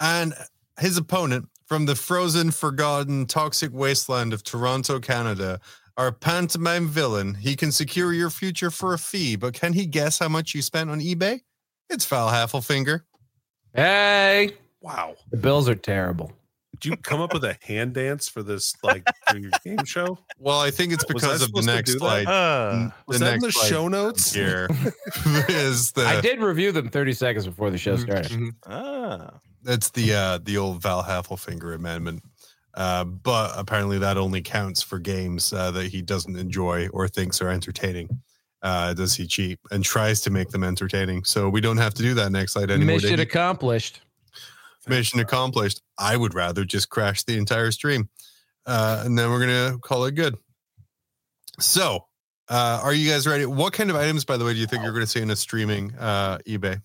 [0.00, 0.34] And
[0.80, 5.58] his opponent from the frozen, forgotten, toxic wasteland of Toronto, Canada,
[5.96, 7.32] our pantomime villain.
[7.34, 10.60] He can secure your future for a fee, but can he guess how much you
[10.60, 11.40] spent on eBay?
[11.88, 13.00] It's Val Heffelfinger.
[13.74, 14.50] Hey,
[14.82, 15.14] Wow.
[15.30, 16.32] the Bills are terrible.
[16.78, 20.18] Did you come up with a hand dance for this, like, for your game show?
[20.38, 22.00] Well, I think it's because of the next do that?
[22.00, 22.26] slide.
[22.26, 24.30] Uh, Was the that in the show notes?
[24.30, 24.68] Here
[25.48, 26.04] is the.
[26.04, 28.30] I did review them 30 seconds before the show started.
[28.30, 28.50] Mhm.
[28.66, 29.38] ah.
[29.62, 32.22] That's the uh the old Val Heffelfinger amendment.
[32.74, 37.42] Uh, but apparently that only counts for games uh, that he doesn't enjoy or thinks
[37.42, 38.08] are entertaining.
[38.62, 41.22] Uh, does he cheat and tries to make them entertaining?
[41.24, 42.96] So we don't have to do that next slide anymore.
[42.96, 44.00] Mission accomplished.
[44.88, 45.82] Mission accomplished.
[45.98, 48.08] I would rather just crash the entire stream,
[48.64, 50.36] uh, and then we're gonna call it good.
[51.60, 52.06] So,
[52.48, 53.46] uh, are you guys ready?
[53.46, 55.30] What kind of items, by the way, do you think you're going to see in
[55.30, 56.80] a streaming uh, eBay?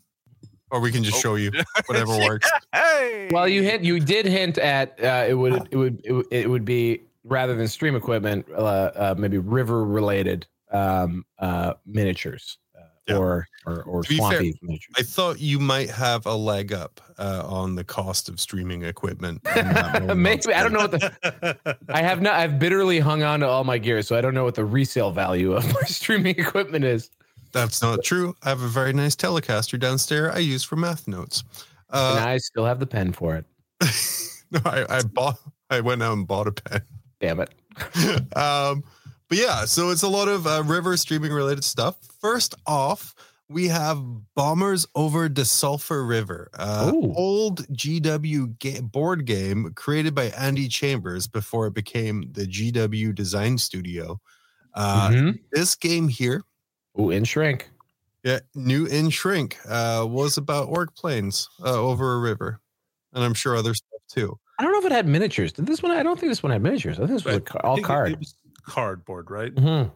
[0.71, 1.21] Or we can just Oh.
[1.21, 1.51] show you
[1.85, 2.49] whatever works.
[2.73, 3.29] Hey.
[3.31, 6.49] Well, you hint, you did hint at uh, it would it would it, would- it
[6.49, 8.61] would be rather than stream equipment, uh,
[8.95, 13.15] uh, maybe river related um, uh, miniatures uh, Yeah.
[13.17, 14.93] or or, or To be swampy miniatures.
[14.97, 19.41] I thought you might have a leg up uh, on the cost of streaming equipment.
[19.55, 20.15] in that.
[20.17, 22.33] Maybe I don't know what the I have not.
[22.35, 25.11] I've bitterly hung on to all my gear, so I don't know what the resale
[25.11, 27.09] value of my streaming equipment is.
[27.57, 28.35] That's not true.
[28.43, 31.43] I have a very nice Telecaster downstairs I use for math notes.
[31.89, 33.45] and Uh, I still have the pen for it.
[34.51, 35.37] no, I, I bought.
[35.69, 36.81] I went out and bought a pen.
[37.19, 37.49] Damn it!
[38.37, 38.83] um,
[39.29, 41.95] but yeah, so it's a lot of uh, river streaming related stuff.
[42.21, 43.13] First off,
[43.49, 44.01] we have
[44.35, 47.13] Bombers over the Sulphur River, uh, Ooh.
[47.15, 53.57] old GW ga- board game created by Andy Chambers before it became the GW Design
[53.57, 54.19] Studio.
[54.73, 55.39] Uh, Mhm.
[55.51, 56.43] This game here,
[56.99, 57.69] Ooh, in shrink.
[58.23, 62.59] yeah, new in shrink, uh, was about orc planes uh, over a river,
[63.13, 64.37] and I'm sure other stuff too.
[64.59, 65.51] I don't know if it had miniatures.
[65.53, 65.91] Did this one?
[65.91, 66.97] I don't think this one had miniatures.
[66.97, 68.11] I think this was a ca- all think card.
[68.13, 69.53] It was cardboard, right?
[69.53, 69.91] Mhm.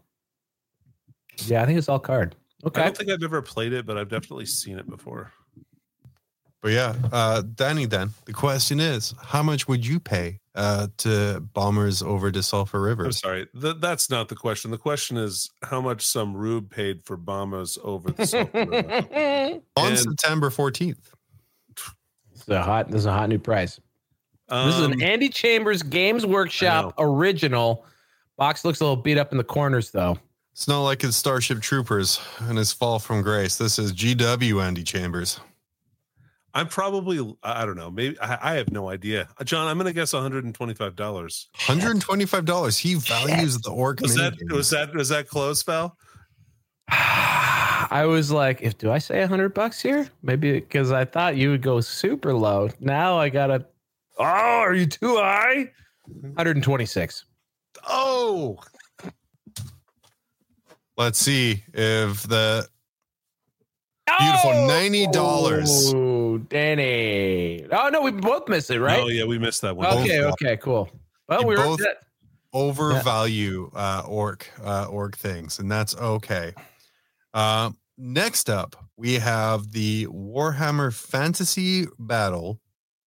[1.45, 2.35] Yeah, I think it's all card.
[2.63, 2.81] Okay.
[2.81, 5.31] I don't think I've ever played it, but I've definitely seen it before.
[6.61, 11.39] But yeah, uh, Danny, then the question is, how much would you pay uh, to
[11.53, 13.05] bombers over the Sulphur River?
[13.05, 13.47] I'm sorry.
[13.59, 14.69] Th- that's not the question.
[14.69, 19.59] The question is how much some rube paid for bombers over the Sulphur River.
[19.75, 20.97] On And- September 14th.
[22.35, 22.89] is a hot.
[22.91, 23.79] This is a hot new price.
[24.47, 27.85] This is Um, an Andy Chambers Games Workshop original.
[28.37, 30.17] Box looks a little beat up in the corners though.
[30.53, 33.57] It's not like it's Starship Troopers and his fall from grace.
[33.57, 35.39] This is GW Andy Chambers.
[36.53, 37.91] I'm probably I I don't know.
[37.91, 39.27] Maybe I, I have no idea.
[39.37, 41.49] Uh, Jon, I'm gonna guess 125 dollars.
[41.57, 42.79] $125.
[42.79, 44.01] He values the orc.
[44.01, 45.97] Was that was that was that close, Val?
[46.89, 50.09] I was like, if do I say a hundred bucks here?
[50.23, 52.69] Maybe because I thought you would go super low.
[52.79, 53.65] Now I gotta.
[54.17, 55.71] Oh, are you too high?
[56.05, 57.25] 126.
[57.87, 58.59] Oh,
[60.97, 62.67] Let's see if the
[64.19, 66.10] Beautiful, $90.
[66.33, 67.65] Oh, Danny.
[67.71, 68.99] Oh no, we both missed it, right?
[68.99, 69.87] oh yeah, we missed that one.
[69.87, 70.89] okay, both- okay, cool.
[71.27, 71.97] Well, You we were both- set.
[72.53, 76.53] overvalue uh, orc uh, orc things, and that's okay.
[77.33, 82.59] Uh, next up, we have the Warhammer Fantasy Battle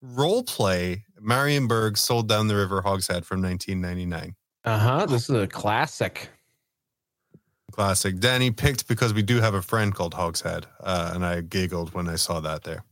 [0.03, 1.05] role play.
[1.23, 4.35] Marienburg sold down the river Hogshead from 1999.
[4.65, 5.07] Uh huh.
[5.07, 6.29] This is a classic.
[7.73, 8.19] Classic.
[8.21, 12.09] Danny picked because we do have a friend called Hogshead, uh, and I giggled when
[12.09, 12.85] I saw that there.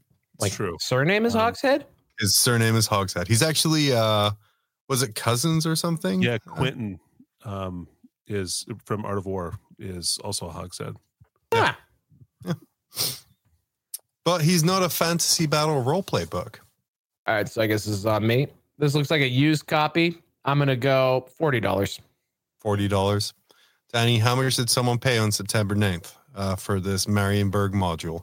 [0.42, 0.76] It's Like true.
[0.80, 1.86] surname is Um, Hogshead.
[2.18, 3.26] His surname is Hogshead.
[3.28, 4.32] He's actually, uh,
[4.88, 6.20] was it cousins or something?
[6.22, 7.00] Yeah, Uh, Quentin
[7.44, 7.88] um,
[8.26, 10.94] is from Art of War is also a Hogshead.
[11.52, 11.78] Ah,
[14.24, 16.60] but he's not a fantasy battle role play book.
[17.26, 18.46] all right, so I guess this is on me.
[18.78, 20.20] This looks like a used copy.
[20.44, 22.00] I'm gonna go forty dollars.
[22.60, 23.32] Forty dollars.
[23.92, 28.22] Danny, how much did someone pay on September 9th uh, for this Marienburg module?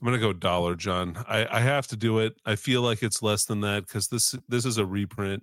[0.00, 1.16] I'm gonna go dollar, Jon.
[1.28, 2.36] I, I have to do it.
[2.46, 5.42] I feel like it's less than that because this this is a reprint.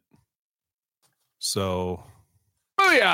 [1.40, 2.04] So
[2.78, 3.08] Oh yeah!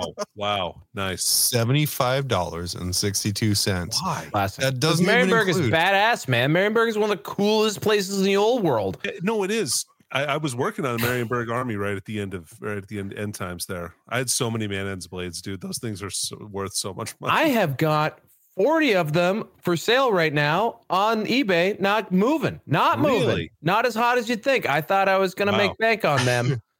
[0.00, 1.24] wow, wow, nice.
[1.24, 4.00] Seventy-five dollars and sixty-two cents.
[4.02, 4.26] Why?
[4.32, 4.62] Classic.
[4.64, 6.52] That doesn't even Marienburg is include- badass, man.
[6.52, 8.98] Marienburg is one of the coolest places in the old world.
[9.04, 9.84] Eh, No, it is.
[10.10, 12.88] I, I was working on the Marienburg Army right at the end of right at
[12.88, 13.66] the end end times.
[13.66, 15.60] There, I had so many Manann's Blades, dude.
[15.60, 17.34] Those things are so, worth so much money.
[17.34, 18.18] I have got
[18.58, 23.52] 40 of them for sale right now on eBay, not moving, not moving, Really?
[23.62, 24.68] not as hot as you'd think.
[24.68, 25.58] I thought I was going to Wow.
[25.58, 26.60] make bank on them.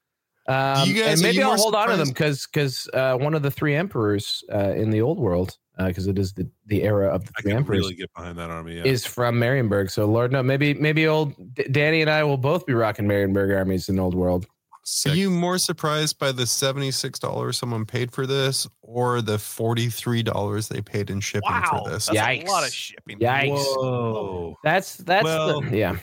[0.50, 3.50] Um, guys- and maybe I'll hold on to them because because uh, one of the
[3.50, 7.32] three emperors uh, in the old world, because it is the, the era of the
[7.36, 8.76] I three emperors, really get behind that army.
[8.78, 8.84] Yeah.
[8.84, 9.90] is from Marienburg.
[9.90, 13.54] So Lord no, maybe maybe old D- Danny and I will both be rocking Marienburg
[13.54, 14.46] armies in the old world.
[15.06, 20.80] Are you more surprised by the $76 someone paid for this or the $43 they
[20.80, 22.06] paid in shipping Wow, for this?
[22.06, 23.18] that's a lot of shipping.
[23.18, 23.50] Yikes!
[23.56, 24.56] Whoa.
[24.64, 25.96] That's that's Well- the, yeah.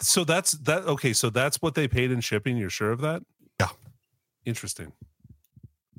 [0.00, 0.84] So that's that.
[0.84, 2.56] Okay, so that's what they paid in shipping.
[2.56, 3.22] You're sure of that?
[3.60, 3.68] Yeah.
[4.46, 4.92] Interesting.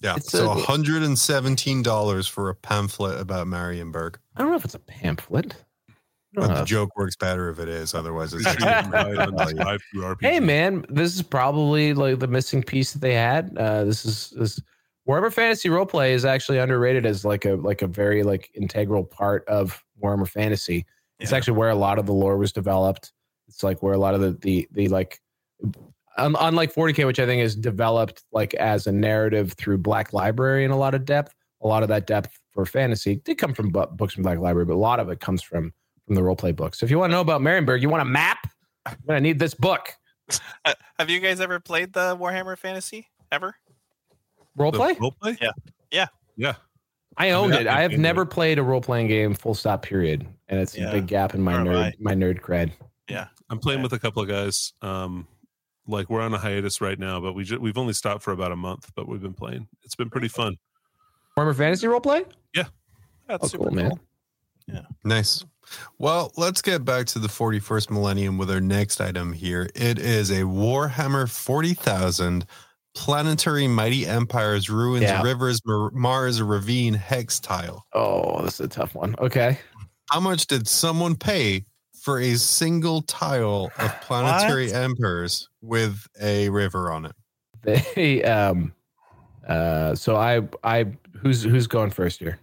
[0.01, 0.15] Yeah.
[0.17, 4.15] It's so a- $117 for a pamphlet about Marienburg.
[4.35, 5.55] I don't know if it's a pamphlet.
[6.37, 7.93] I But the joke works better if it is.
[7.93, 9.55] Otherwise, it's Pretty just sure you can buy it on value.
[9.55, 13.55] Drive Through Hey man, this is probably like the missing piece that they had.
[13.57, 14.59] Uh, this is this
[15.07, 19.47] Warhammer Fantasy Roleplay is actually underrated as like a like a very like integral part
[19.47, 20.85] of Warhammer Fantasy.
[21.19, 21.37] It's Yeah.
[21.37, 23.11] actually where a lot of the lore was developed.
[23.47, 25.19] It's like where a lot of the the the like
[26.17, 30.65] un- unlike 40k, which I think is developed like as a narrative through Black Library
[30.65, 31.33] in a lot of depth.
[31.61, 34.65] A lot of that depth for fantasy did come from bu- books from Black Library,
[34.65, 35.71] but a lot of it comes from
[36.05, 36.75] from the roleplay book.
[36.75, 38.37] So if you want to know about Marienburg, you want a map,
[38.87, 39.89] you're gonna need this book.
[40.63, 43.55] Uh, have you guys ever played the Warhammer Fantasy ever?
[44.55, 44.95] The Roleplay?
[44.97, 45.37] Roleplay?
[45.41, 45.51] Yeah.
[45.91, 46.07] Yeah.
[46.37, 46.53] Yeah.
[47.17, 47.67] I owned mean, it.
[47.67, 50.77] I I have think never played a role playing game full stop period, and it's
[50.77, 50.89] Yeah.
[50.89, 52.71] a big gap in my Nor have nerd my nerd cred.
[53.09, 53.27] Yeah.
[53.49, 53.83] I'm playing Yeah.
[53.83, 54.73] with a couple of guys.
[54.81, 55.27] Um,
[55.87, 58.51] like we're on a hiatus right now, but we ju- we've only stopped for about
[58.51, 59.67] a month, but we've been playing.
[59.83, 60.57] It's been pretty fun.
[61.37, 62.25] Warhammer Fantasy role play?
[62.55, 62.63] Yeah,
[63.27, 63.91] that's Oh, super cool, man.
[63.91, 64.85] cool.
[65.03, 65.45] Nice.
[65.97, 69.69] Well, let's get back to the 41st millennium with our next item here.
[69.75, 72.45] It is a Warhammer 40,000
[72.93, 75.21] planetary mighty empires, ruins, Yeah.
[75.21, 77.85] rivers, Mar- Mars, ravine, hex tile.
[77.93, 79.15] Oh, this is a tough one.
[79.19, 79.59] Okay.
[80.11, 81.65] How much did someone pay
[82.01, 87.15] for a single tile of planetary empires with a river on it?
[87.63, 88.71] They um
[89.47, 90.85] uh so I I
[91.17, 92.39] who's who's going first here?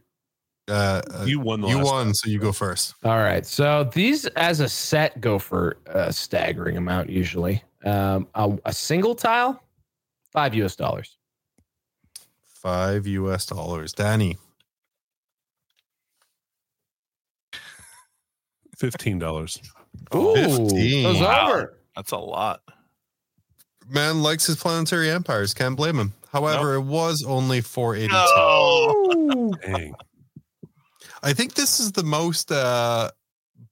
[0.72, 2.94] Uh, uh, You won the you last won, so you go first.
[3.04, 3.44] All right.
[3.44, 7.62] So these as a set go for a staggering amount usually.
[7.84, 9.62] Um a, a single tile,
[10.32, 11.18] five US dollars.
[12.46, 13.92] Five US dollars.
[13.92, 14.38] Danny,
[18.76, 19.60] Fifteen dollars.
[20.14, 21.02] Ooh, 15.
[21.04, 21.48] goes Wow.
[21.50, 21.78] over.
[21.94, 22.62] That's a lot.
[23.88, 25.52] man likes his planetary empires.
[25.54, 26.14] Can't blame him.
[26.32, 28.14] However, it was only 482.
[28.14, 29.52] No.
[29.62, 29.94] Dang.
[31.22, 33.10] I think this is the most uh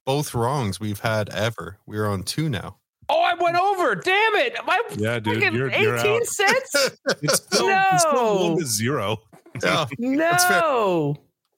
[0.05, 1.77] both wrongs we've had ever.
[1.85, 2.77] We're on two now.
[3.09, 3.95] Oh, I went over.
[3.95, 4.55] Damn it.
[4.65, 6.25] My Yeah, dude, freaking you're, you're 18 out.
[6.25, 6.75] cents?
[7.21, 8.59] It's still, it's still one No.
[8.59, 9.17] to zero.
[9.63, 9.85] Yeah.
[9.99, 11.17] No.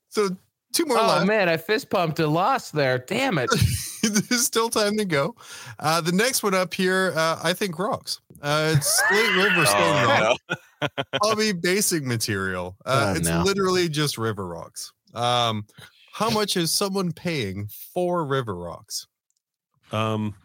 [0.09, 0.29] So
[0.73, 1.27] two more Oh left.
[1.27, 2.97] man, I fist pumped a loss there.
[2.97, 3.49] Damn it.
[4.01, 5.35] There's still time to go.
[5.79, 8.19] Uh, the next one up here, uh, I think rocks.
[8.41, 10.39] Uh, it's Slate River Stone Oh, Rock.
[10.49, 10.87] no.
[11.21, 12.75] Hobby basic material.
[12.85, 13.43] Uh, Oh, it's no.
[13.43, 14.91] literally just river rocks.
[15.13, 15.65] Um,
[16.13, 19.07] how much is someone paying for river rocks?
[19.91, 20.35] Um,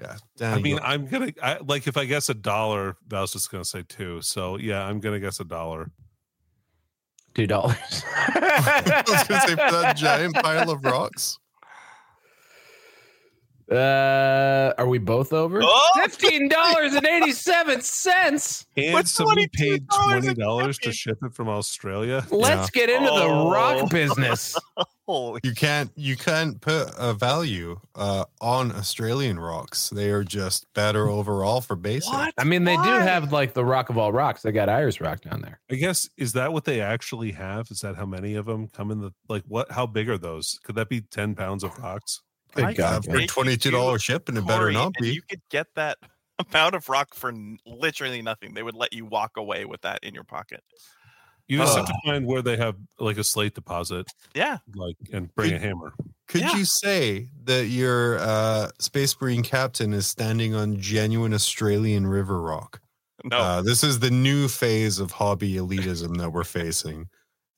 [0.00, 0.78] Yeah, Danny, I mean.
[0.82, 4.20] I'm gonna I, like if I guess a dollar, I was just gonna say two.
[4.20, 5.90] So yeah, I'm gonna guess a dollar.
[7.34, 7.76] Two dollars.
[8.06, 11.38] I was gonna say for that giant pile of rocks.
[13.70, 15.60] Uh, are we both over?
[15.62, 15.90] Oh!
[15.96, 18.66] Fifteen dollars and eighty-seven cents.
[18.76, 22.26] And What's somebody paid twenty dollars to ship it from Australia.
[22.30, 23.50] Let's get into the Oh.
[23.50, 24.58] rock business.
[25.08, 29.90] You can't you can't put a value uh, on Australian rocks.
[29.90, 32.10] They are just better overall for basic.
[32.10, 32.32] what?
[32.38, 34.40] I mean, they do have like the rock of all rocks.
[34.40, 35.60] They got Ayers Rock down there.
[35.70, 37.66] I guess is that what they actually have?
[37.70, 39.42] Is that how many of them come in the like?
[39.48, 39.70] What?
[39.72, 40.58] How big are those?
[40.64, 42.22] Could that be ten pounds of rocks?
[42.54, 45.12] Good I God, Uh, could for twenty two do dollars shipping, it better not be.
[45.14, 45.98] You could get that
[46.50, 47.32] amount of rock for
[47.66, 48.54] literally nothing.
[48.54, 50.62] They would let you walk away with that in your pocket.
[51.48, 51.76] You just Oh.
[51.78, 54.58] have to find where they have like a slate deposit, Yeah.
[54.74, 55.92] like and bring a hammer.
[56.28, 56.56] Could Yeah.
[56.56, 62.80] you say that your uh, Space Marine captain is standing on genuine Australian river rock?
[63.24, 63.36] No.
[63.38, 67.08] Uh, this is the new phase of hobby elitism that we're facing.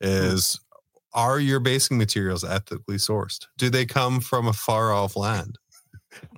[0.01, 0.59] Is
[1.14, 3.46] are your basing materials ethically sourced?
[3.56, 5.58] Do they come from a far off land?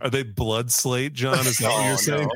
[0.01, 1.39] Are they blood slate, Jon?
[1.47, 2.31] Is that what you're Oh, saying?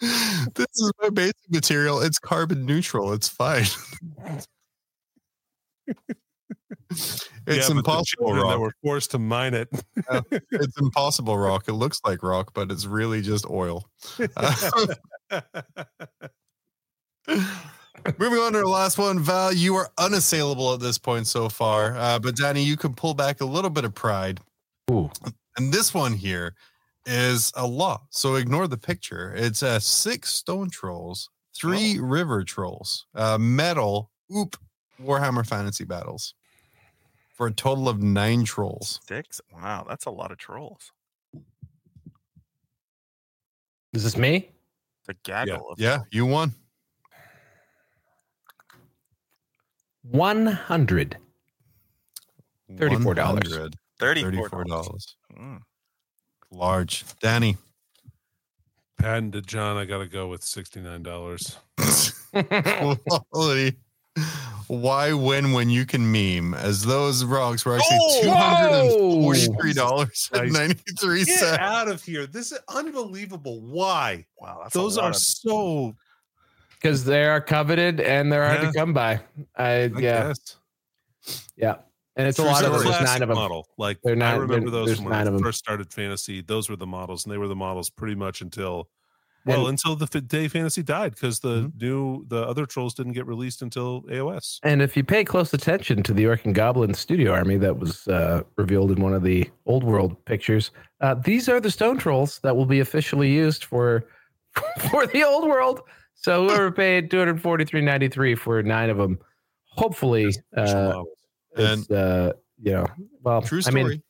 [0.54, 2.00] this is my basic material.
[2.00, 3.12] It's carbon neutral.
[3.12, 3.66] It's fine.
[7.46, 8.52] It's Yeah, but the impossible children rock.
[8.52, 9.68] that were forced to mine it.
[10.50, 11.68] it's impossible rock.
[11.68, 13.88] It looks like rock, but it's really just oil.
[14.36, 14.86] Uh,
[18.18, 19.52] moving on to our last one, Val.
[19.52, 23.40] You are unassailable at this point so far, uh, but Danny, you can pull back
[23.40, 24.40] a little bit of pride.
[24.90, 25.10] Ooh.
[25.56, 26.54] And this one here
[27.06, 28.02] is a lot.
[28.10, 29.32] So ignore the picture.
[29.34, 34.56] It's uh, six stone trolls, three river trolls, uh, metal, oop,
[35.02, 36.34] Warhammer Fantasy Battles
[37.40, 39.00] for a total of nine trolls.
[39.08, 39.40] Six.
[39.50, 40.92] Wow, that's a lot of trolls.
[43.94, 44.50] Is this me?
[45.06, 46.52] The gaggle of Yeah, you won.
[50.02, 51.16] 100.
[52.72, 53.14] $34.
[53.14, 55.00] $100, thirty-four $34.
[55.38, 55.60] Mm.
[56.50, 57.04] Large.
[57.22, 57.56] Danny.
[58.98, 61.56] Patented Jon, I gotta go with sixty-nine dollars.
[62.34, 63.78] Quality.
[64.70, 66.54] Why win when you can meme?
[66.54, 69.22] As those rocks were actually Oh, two hundred and whoa!
[69.22, 72.24] forty-three dollars and ninety-three Get out of here!
[72.26, 73.60] This is unbelievable.
[73.62, 74.26] Why?
[74.40, 75.96] Wow, that's Those are of- so.
[76.74, 78.70] Because they are coveted and they're hard Yeah.
[78.70, 79.20] to come by.
[79.56, 80.56] I, I yeah, guess.
[81.56, 81.74] yeah.
[82.16, 82.70] And it's a lot of story.
[82.70, 82.82] them.
[82.84, 83.36] There's classic nine of them.
[83.38, 83.68] model.
[83.76, 86.42] Like They're I not- remember they're- those from when I first started fantasy.
[86.42, 88.88] Those were the models, and they were the models pretty much until
[89.46, 91.78] well And- until the f- day fantasy died because the Mm-hmm.
[91.78, 94.58] new the other trolls didn't get released until AOS.
[94.62, 98.06] And if you pay close attention to the Orc and Goblin studio army that was
[98.08, 100.70] uh, revealed in one of the old world pictures,
[101.00, 104.04] uh, these are the stone trolls that will be officially used for
[104.90, 105.80] for the old world.
[106.14, 109.18] So whoever paid two hundred forty three ninety three for nine of them,
[109.64, 111.02] hopefully, uh.
[111.56, 112.32] And it's, uh,
[112.62, 112.86] you know,
[113.22, 113.84] well, true I story.
[113.84, 114.02] mean,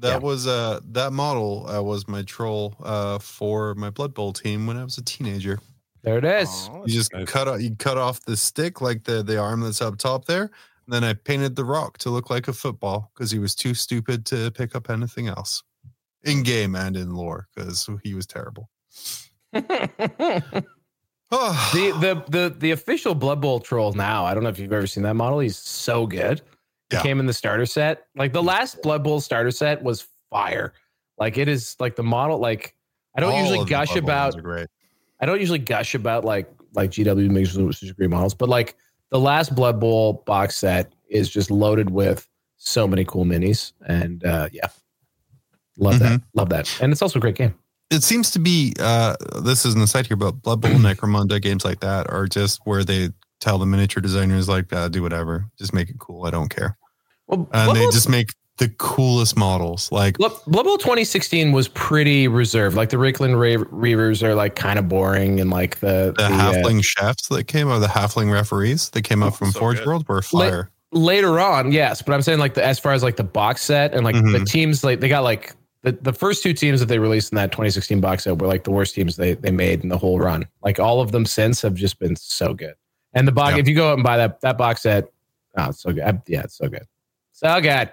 [0.00, 0.16] that yeah.
[0.18, 4.76] was uh that model uh, was my troll uh for my Blood Bowl team when
[4.76, 5.58] I was a teenager.
[6.02, 6.70] there it is.
[6.72, 7.28] Oh, You just nice.
[7.28, 10.50] cut off you cut off the stick like the the arm that's up top there.
[10.86, 13.74] And then I painted the rock to look like a football because he was too
[13.74, 15.62] stupid to pick up anything else.
[16.24, 18.70] In game and in lore, because he was terrible.
[21.30, 24.24] The the the the official Blood Bowl troll now.
[24.24, 25.40] I don't know if you've ever seen that model.
[25.40, 26.40] He's so good.
[26.90, 27.02] Yeah.
[27.02, 28.06] came in the starter set.
[28.16, 30.72] Like the last Blood Bowl starter set was fire.
[31.18, 32.38] Like it is like the model.
[32.38, 32.74] Like
[33.16, 34.42] I don't all usually gush Blood Bowl ones about.
[34.42, 34.66] great.
[35.20, 37.56] I don't usually gush about like like GW makes
[37.92, 38.76] great models, but like
[39.10, 44.24] the last Blood Bowl box set is just loaded with so many cool minis, and
[44.24, 44.66] uh yeah,
[45.78, 47.54] love that, love that, and it's also a great game.
[47.90, 51.64] it seems to be uh this isn't a site here but blood bowl necromunda games
[51.64, 53.08] like that are just where they
[53.40, 56.76] tell the miniature designers like uh, do whatever just make it cool i don't care
[57.26, 61.52] Well, and Blood they Bowl- just make the coolest models like Blood Blood Bowl 2016
[61.52, 62.74] was pretty reserved.
[62.74, 66.24] Like the Reikland Ra- Reavers are like kind of boring, and like the, the the,
[66.24, 69.76] uh, halfling chefs that came out the halfling referees that came out from so forge
[69.78, 69.86] good.
[69.86, 72.02] world were fire later on, yes.
[72.02, 74.22] But I'm saying like the as far as like the box set and like the
[74.40, 74.46] Mhm.
[74.50, 77.52] teams, like they got like the, the first two teams that they released in that
[77.52, 80.44] 2016 box set were like the worst teams they they made in the whole run.
[80.64, 82.74] Like all of them since have just been so good.
[83.14, 83.60] And the box, Yeah.
[83.60, 85.04] if you go out and buy that that box set,
[85.56, 86.02] oh, it's so good.
[86.04, 86.86] I- yeah, it's so good,
[87.32, 87.90] so good.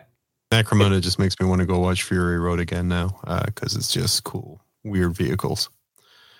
[0.52, 4.24] necromunda just makes me want to go watch fury road again now because it's just
[4.24, 5.70] cool weird vehicles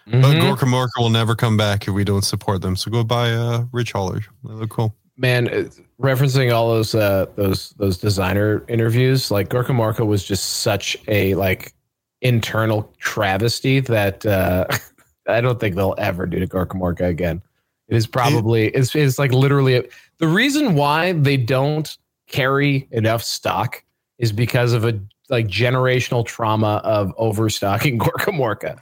[0.06, 0.42] but Mhm.
[0.56, 4.26] Gorkamorka will never come back if we don't support them so go buy uh Ridgehaulers
[4.44, 5.68] they look cool man uh,
[6.00, 11.74] referencing all those uh those those designer interviews like Gorkamorka was just such a like
[12.22, 14.66] internal travesty that uh
[15.28, 17.42] i don't think they'll ever do to Gorkamorka again
[17.88, 23.84] it is probably it's, it's like literally the reason why they don't carry enough stock
[24.18, 28.80] is because of a like generational trauma of overstocking Gorkamorka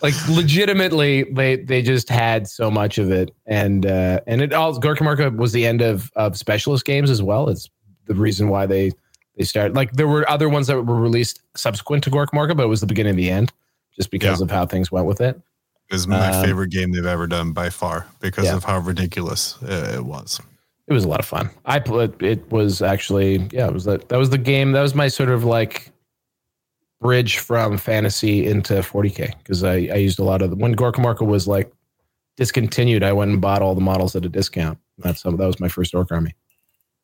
[0.02, 3.34] like legitimately they they just had so much of it.
[3.46, 7.48] And uh and it all Gorkamorka was the end of of specialist games as well.
[7.48, 7.68] It's
[8.06, 8.92] the reason why they
[9.36, 12.68] they started like there were other ones that were released subsequent to Gorkamorka but it
[12.68, 13.52] was the beginning of the end
[13.94, 15.40] just because of how things went with it
[15.90, 18.56] is my Um, favorite game they've ever done by far because Yeah.
[18.56, 20.40] of how ridiculous it was.
[20.88, 24.08] it was a lot of fun I put it was actually yeah it was that
[24.08, 25.90] that was the game that was my sort of like
[27.00, 31.24] bridge from fantasy into 40k because I, I used a lot of the, when Gorka
[31.24, 31.72] was like
[32.36, 35.60] discontinued I went and bought all the models at a discount that's some that was
[35.60, 36.34] my first orc army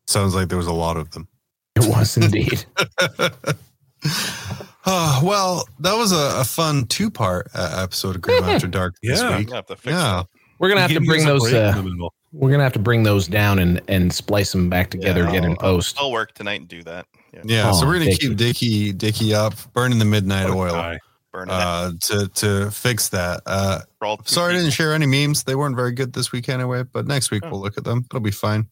[0.09, 1.27] Sounds like there was a lot of them.
[1.75, 2.65] It was indeed.
[4.87, 8.95] oh, well, that was a, a fun two part uh, episode of Grim After Dark
[9.03, 9.39] this Yeah.
[9.39, 9.51] week.
[9.53, 10.03] Have to fix Yeah.
[10.23, 10.27] that.
[10.59, 11.53] We're gonna have to bring those.
[11.53, 12.15] Uh, in the middle.
[12.33, 15.45] we're gonna have to bring those down and and splice them back together Yeah, again
[15.45, 15.97] in post.
[16.01, 17.07] I'll work tonight and do that.
[17.35, 17.41] Yeah.
[17.45, 20.73] Yeah, so Oh, we're gonna thank keep Dickie Dickie up, burning the midnight What oil.
[20.73, 20.99] guy.
[21.49, 23.43] Uh, to to fix that.
[23.45, 25.45] Uh, Crawl two sorry, I didn't share any memes.
[25.45, 26.83] They weren't very good this week anyway.
[26.91, 27.51] But next week Oh.
[27.51, 28.07] we'll look at them.
[28.11, 28.69] It'll be fine.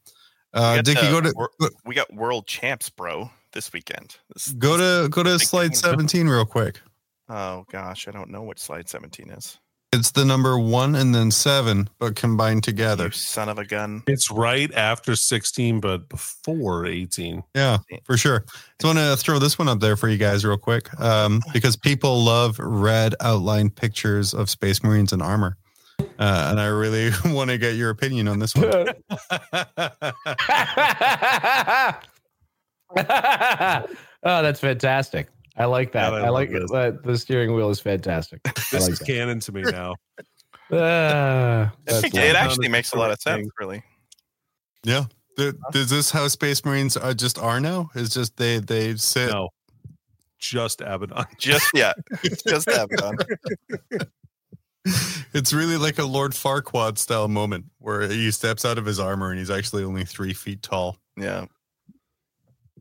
[0.55, 4.17] We Uh, got, Dickie, uh, go to we got world champs, bro, this weekend.
[4.33, 5.75] This- go to go to slide game.
[5.91, 6.81] seventeen real quick.
[7.29, 9.59] Oh gosh, I don't know what slide 17 is.
[9.95, 13.05] It's the number one and then seven, but combined together.
[13.07, 14.03] You son of a gun.
[14.09, 17.45] It's right after 16, but before 18.
[17.55, 18.45] Yeah, for sure.
[18.83, 21.41] So I want to throw this one up there for you guys real quick, um,
[21.53, 25.57] because people love red outline pictures of Space Marines in armor,
[26.19, 28.65] uh, and I really want to get your opinion on this one.
[32.97, 35.29] oh, that's fantastic.
[35.57, 36.13] I like that.
[36.13, 36.73] Yeah, I I, like love it.
[36.73, 38.43] That the steering wheel is fantastic.
[38.43, 39.07] This like is that.
[39.07, 39.95] canon to me now.
[40.73, 42.29] I that's think lovely.
[42.31, 43.45] it actually makes a lot of thing.
[43.45, 43.83] sense, really.
[44.83, 45.05] Yeah.
[45.37, 47.91] Th- Is this how Space Marines are just are now?
[47.95, 49.31] It's just they they sit.
[49.31, 49.49] No,
[50.39, 51.25] just Abaddon.
[51.39, 51.93] Just yeah,
[52.47, 53.17] just Abaddon.
[55.35, 59.31] It's really like a Lord Farquaad style moment where he steps out of his armor
[59.31, 60.97] and he's actually only three feet tall.
[61.17, 61.47] Yeah,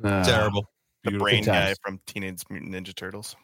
[0.04, 0.70] Ah, Terrible.
[1.04, 3.36] the Beautiful brain guy from Teenage Mutant Ninja Turtles.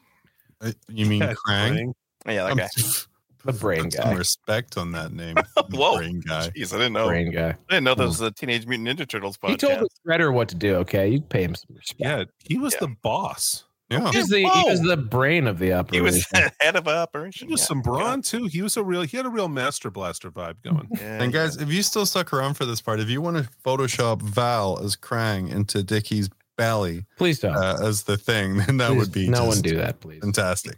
[0.62, 1.94] Uh, You mean Yeah, Krang?
[2.28, 2.68] Yeah, that guy.
[3.46, 4.14] the brain Put some guy.
[4.16, 5.38] respect on that name.
[5.72, 5.98] Whoa.
[5.98, 6.50] Brain guy.
[6.50, 7.08] Jeez, I didn't know.
[7.08, 7.50] Brain guy.
[7.50, 9.50] I didn't know that was the Teenage Mutant Ninja Turtles podcast.
[9.50, 10.76] He told the shredder what to do.
[10.76, 12.00] Okay, you pay him some respect.
[12.00, 12.80] Yeah, he was Yeah.
[12.82, 13.64] the boss.
[13.90, 14.12] Yeah.
[14.12, 15.94] He was the he was the brain of the operation.
[15.94, 17.48] he was the head of operation.
[17.48, 17.66] He was yeah.
[17.66, 18.46] some brawn too.
[18.46, 19.02] He was a real.
[19.02, 20.88] He had a real Master Blaster vibe going.
[21.00, 21.46] Yeah, And yeah.
[21.46, 24.80] guys, if you still stuck around for this part, if you want to Photoshop Val
[24.84, 27.56] as Krang into Dickie's belly Please don't.
[27.56, 30.20] uh, as the thing, then that Please, would be no one do that, please.
[30.22, 30.78] fantastic.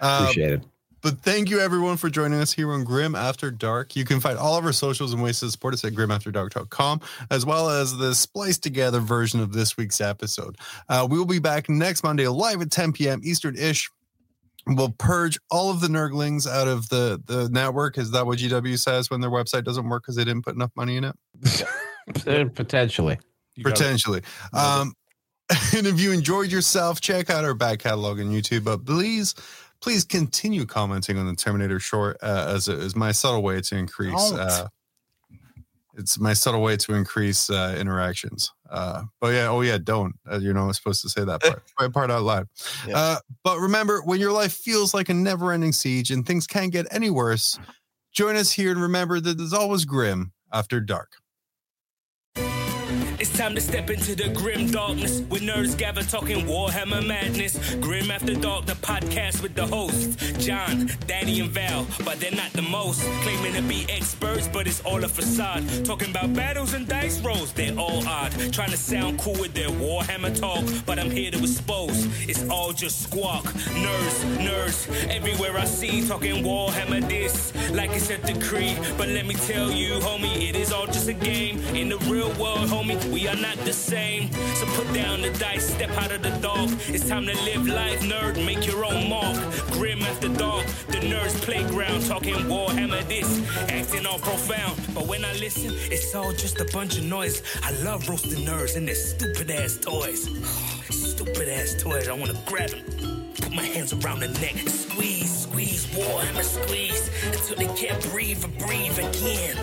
[0.00, 0.62] Uh, Appreciate it.
[1.00, 3.94] But thank you everyone for joining us here on Grim After Dark.
[3.94, 7.46] You can find all of our socials and ways to support us at grimafterdark.com, as
[7.46, 10.56] well as the spliced together version of this week's episode.
[10.88, 13.20] Uh, we will be back next Monday live at 10 p.m.
[13.22, 13.88] Eastern ish.
[14.66, 17.96] We'll purge all of the nurglings out of the, the network.
[17.96, 20.72] Is that what GW says when their website doesn't work because they didn't put enough
[20.76, 21.16] money in it?
[22.26, 23.18] Uh, Potentially.
[23.62, 24.22] Potentially.
[24.54, 24.94] Um,
[25.76, 28.64] and if you enjoyed yourself, check out our back catalog on YouTube.
[28.64, 29.34] But please,
[29.80, 33.76] please continue commenting on the Terminator short uh, as, a, as my subtle way to
[33.76, 34.32] increase.
[34.32, 34.68] Uh,
[35.98, 38.52] it's my subtle way to increase uh, interactions.
[38.70, 40.14] Uh, but yeah, oh yeah, don't.
[40.30, 42.46] Uh, you're not supposed to say that part, that part out loud.
[42.86, 42.96] Yeah.
[42.96, 46.86] Uh, but remember, when your life feels like a never-ending siege and things can't get
[46.92, 47.58] any worse,
[48.12, 51.12] join us here and remember that there's always grim after dark.
[53.28, 57.74] It's time to step into the grim darkness with nerds gather talking Warhammer madness.
[57.74, 62.50] Grim After Dark, the podcast with the hosts Jon, Danny, and Val, but they're not
[62.54, 63.02] the most.
[63.22, 65.62] Claiming to be experts, but it's all a facade.
[65.84, 68.32] Talking about battles and dice rolls, they're all odd.
[68.50, 72.72] Trying to sound cool with their Warhammer talk, but I'm here to expose it's all
[72.72, 73.44] just squawk.
[73.44, 78.76] Nerds, nerds, everywhere I see talking Warhammer this like it's a decree.
[78.96, 81.58] But let me tell you, homie, it is all just a game.
[81.74, 84.30] In the real world, homie, we are not the same.
[84.54, 86.70] So put down the dice, step out of the dark.
[86.88, 89.36] It's time to live life, nerd, make your own mark.
[89.72, 93.30] Grim after dark, the nerds playground, talking Warhammer this,
[93.70, 94.78] acting all profound.
[94.94, 97.42] But when I listen, it's all just a bunch of noise.
[97.62, 100.28] I love roasting nerds and their stupid ass toys.
[100.90, 103.32] Stupid ass toys, I wanna grab them.
[103.40, 104.70] Put my hands around the neck and
[105.58, 109.56] squeeze, Warhammer squeeze until they can't breathe or breathe again.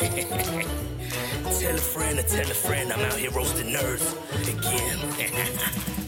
[1.58, 4.14] tell a friend to tell a friend I'm out here roasting nerds
[4.48, 5.94] again.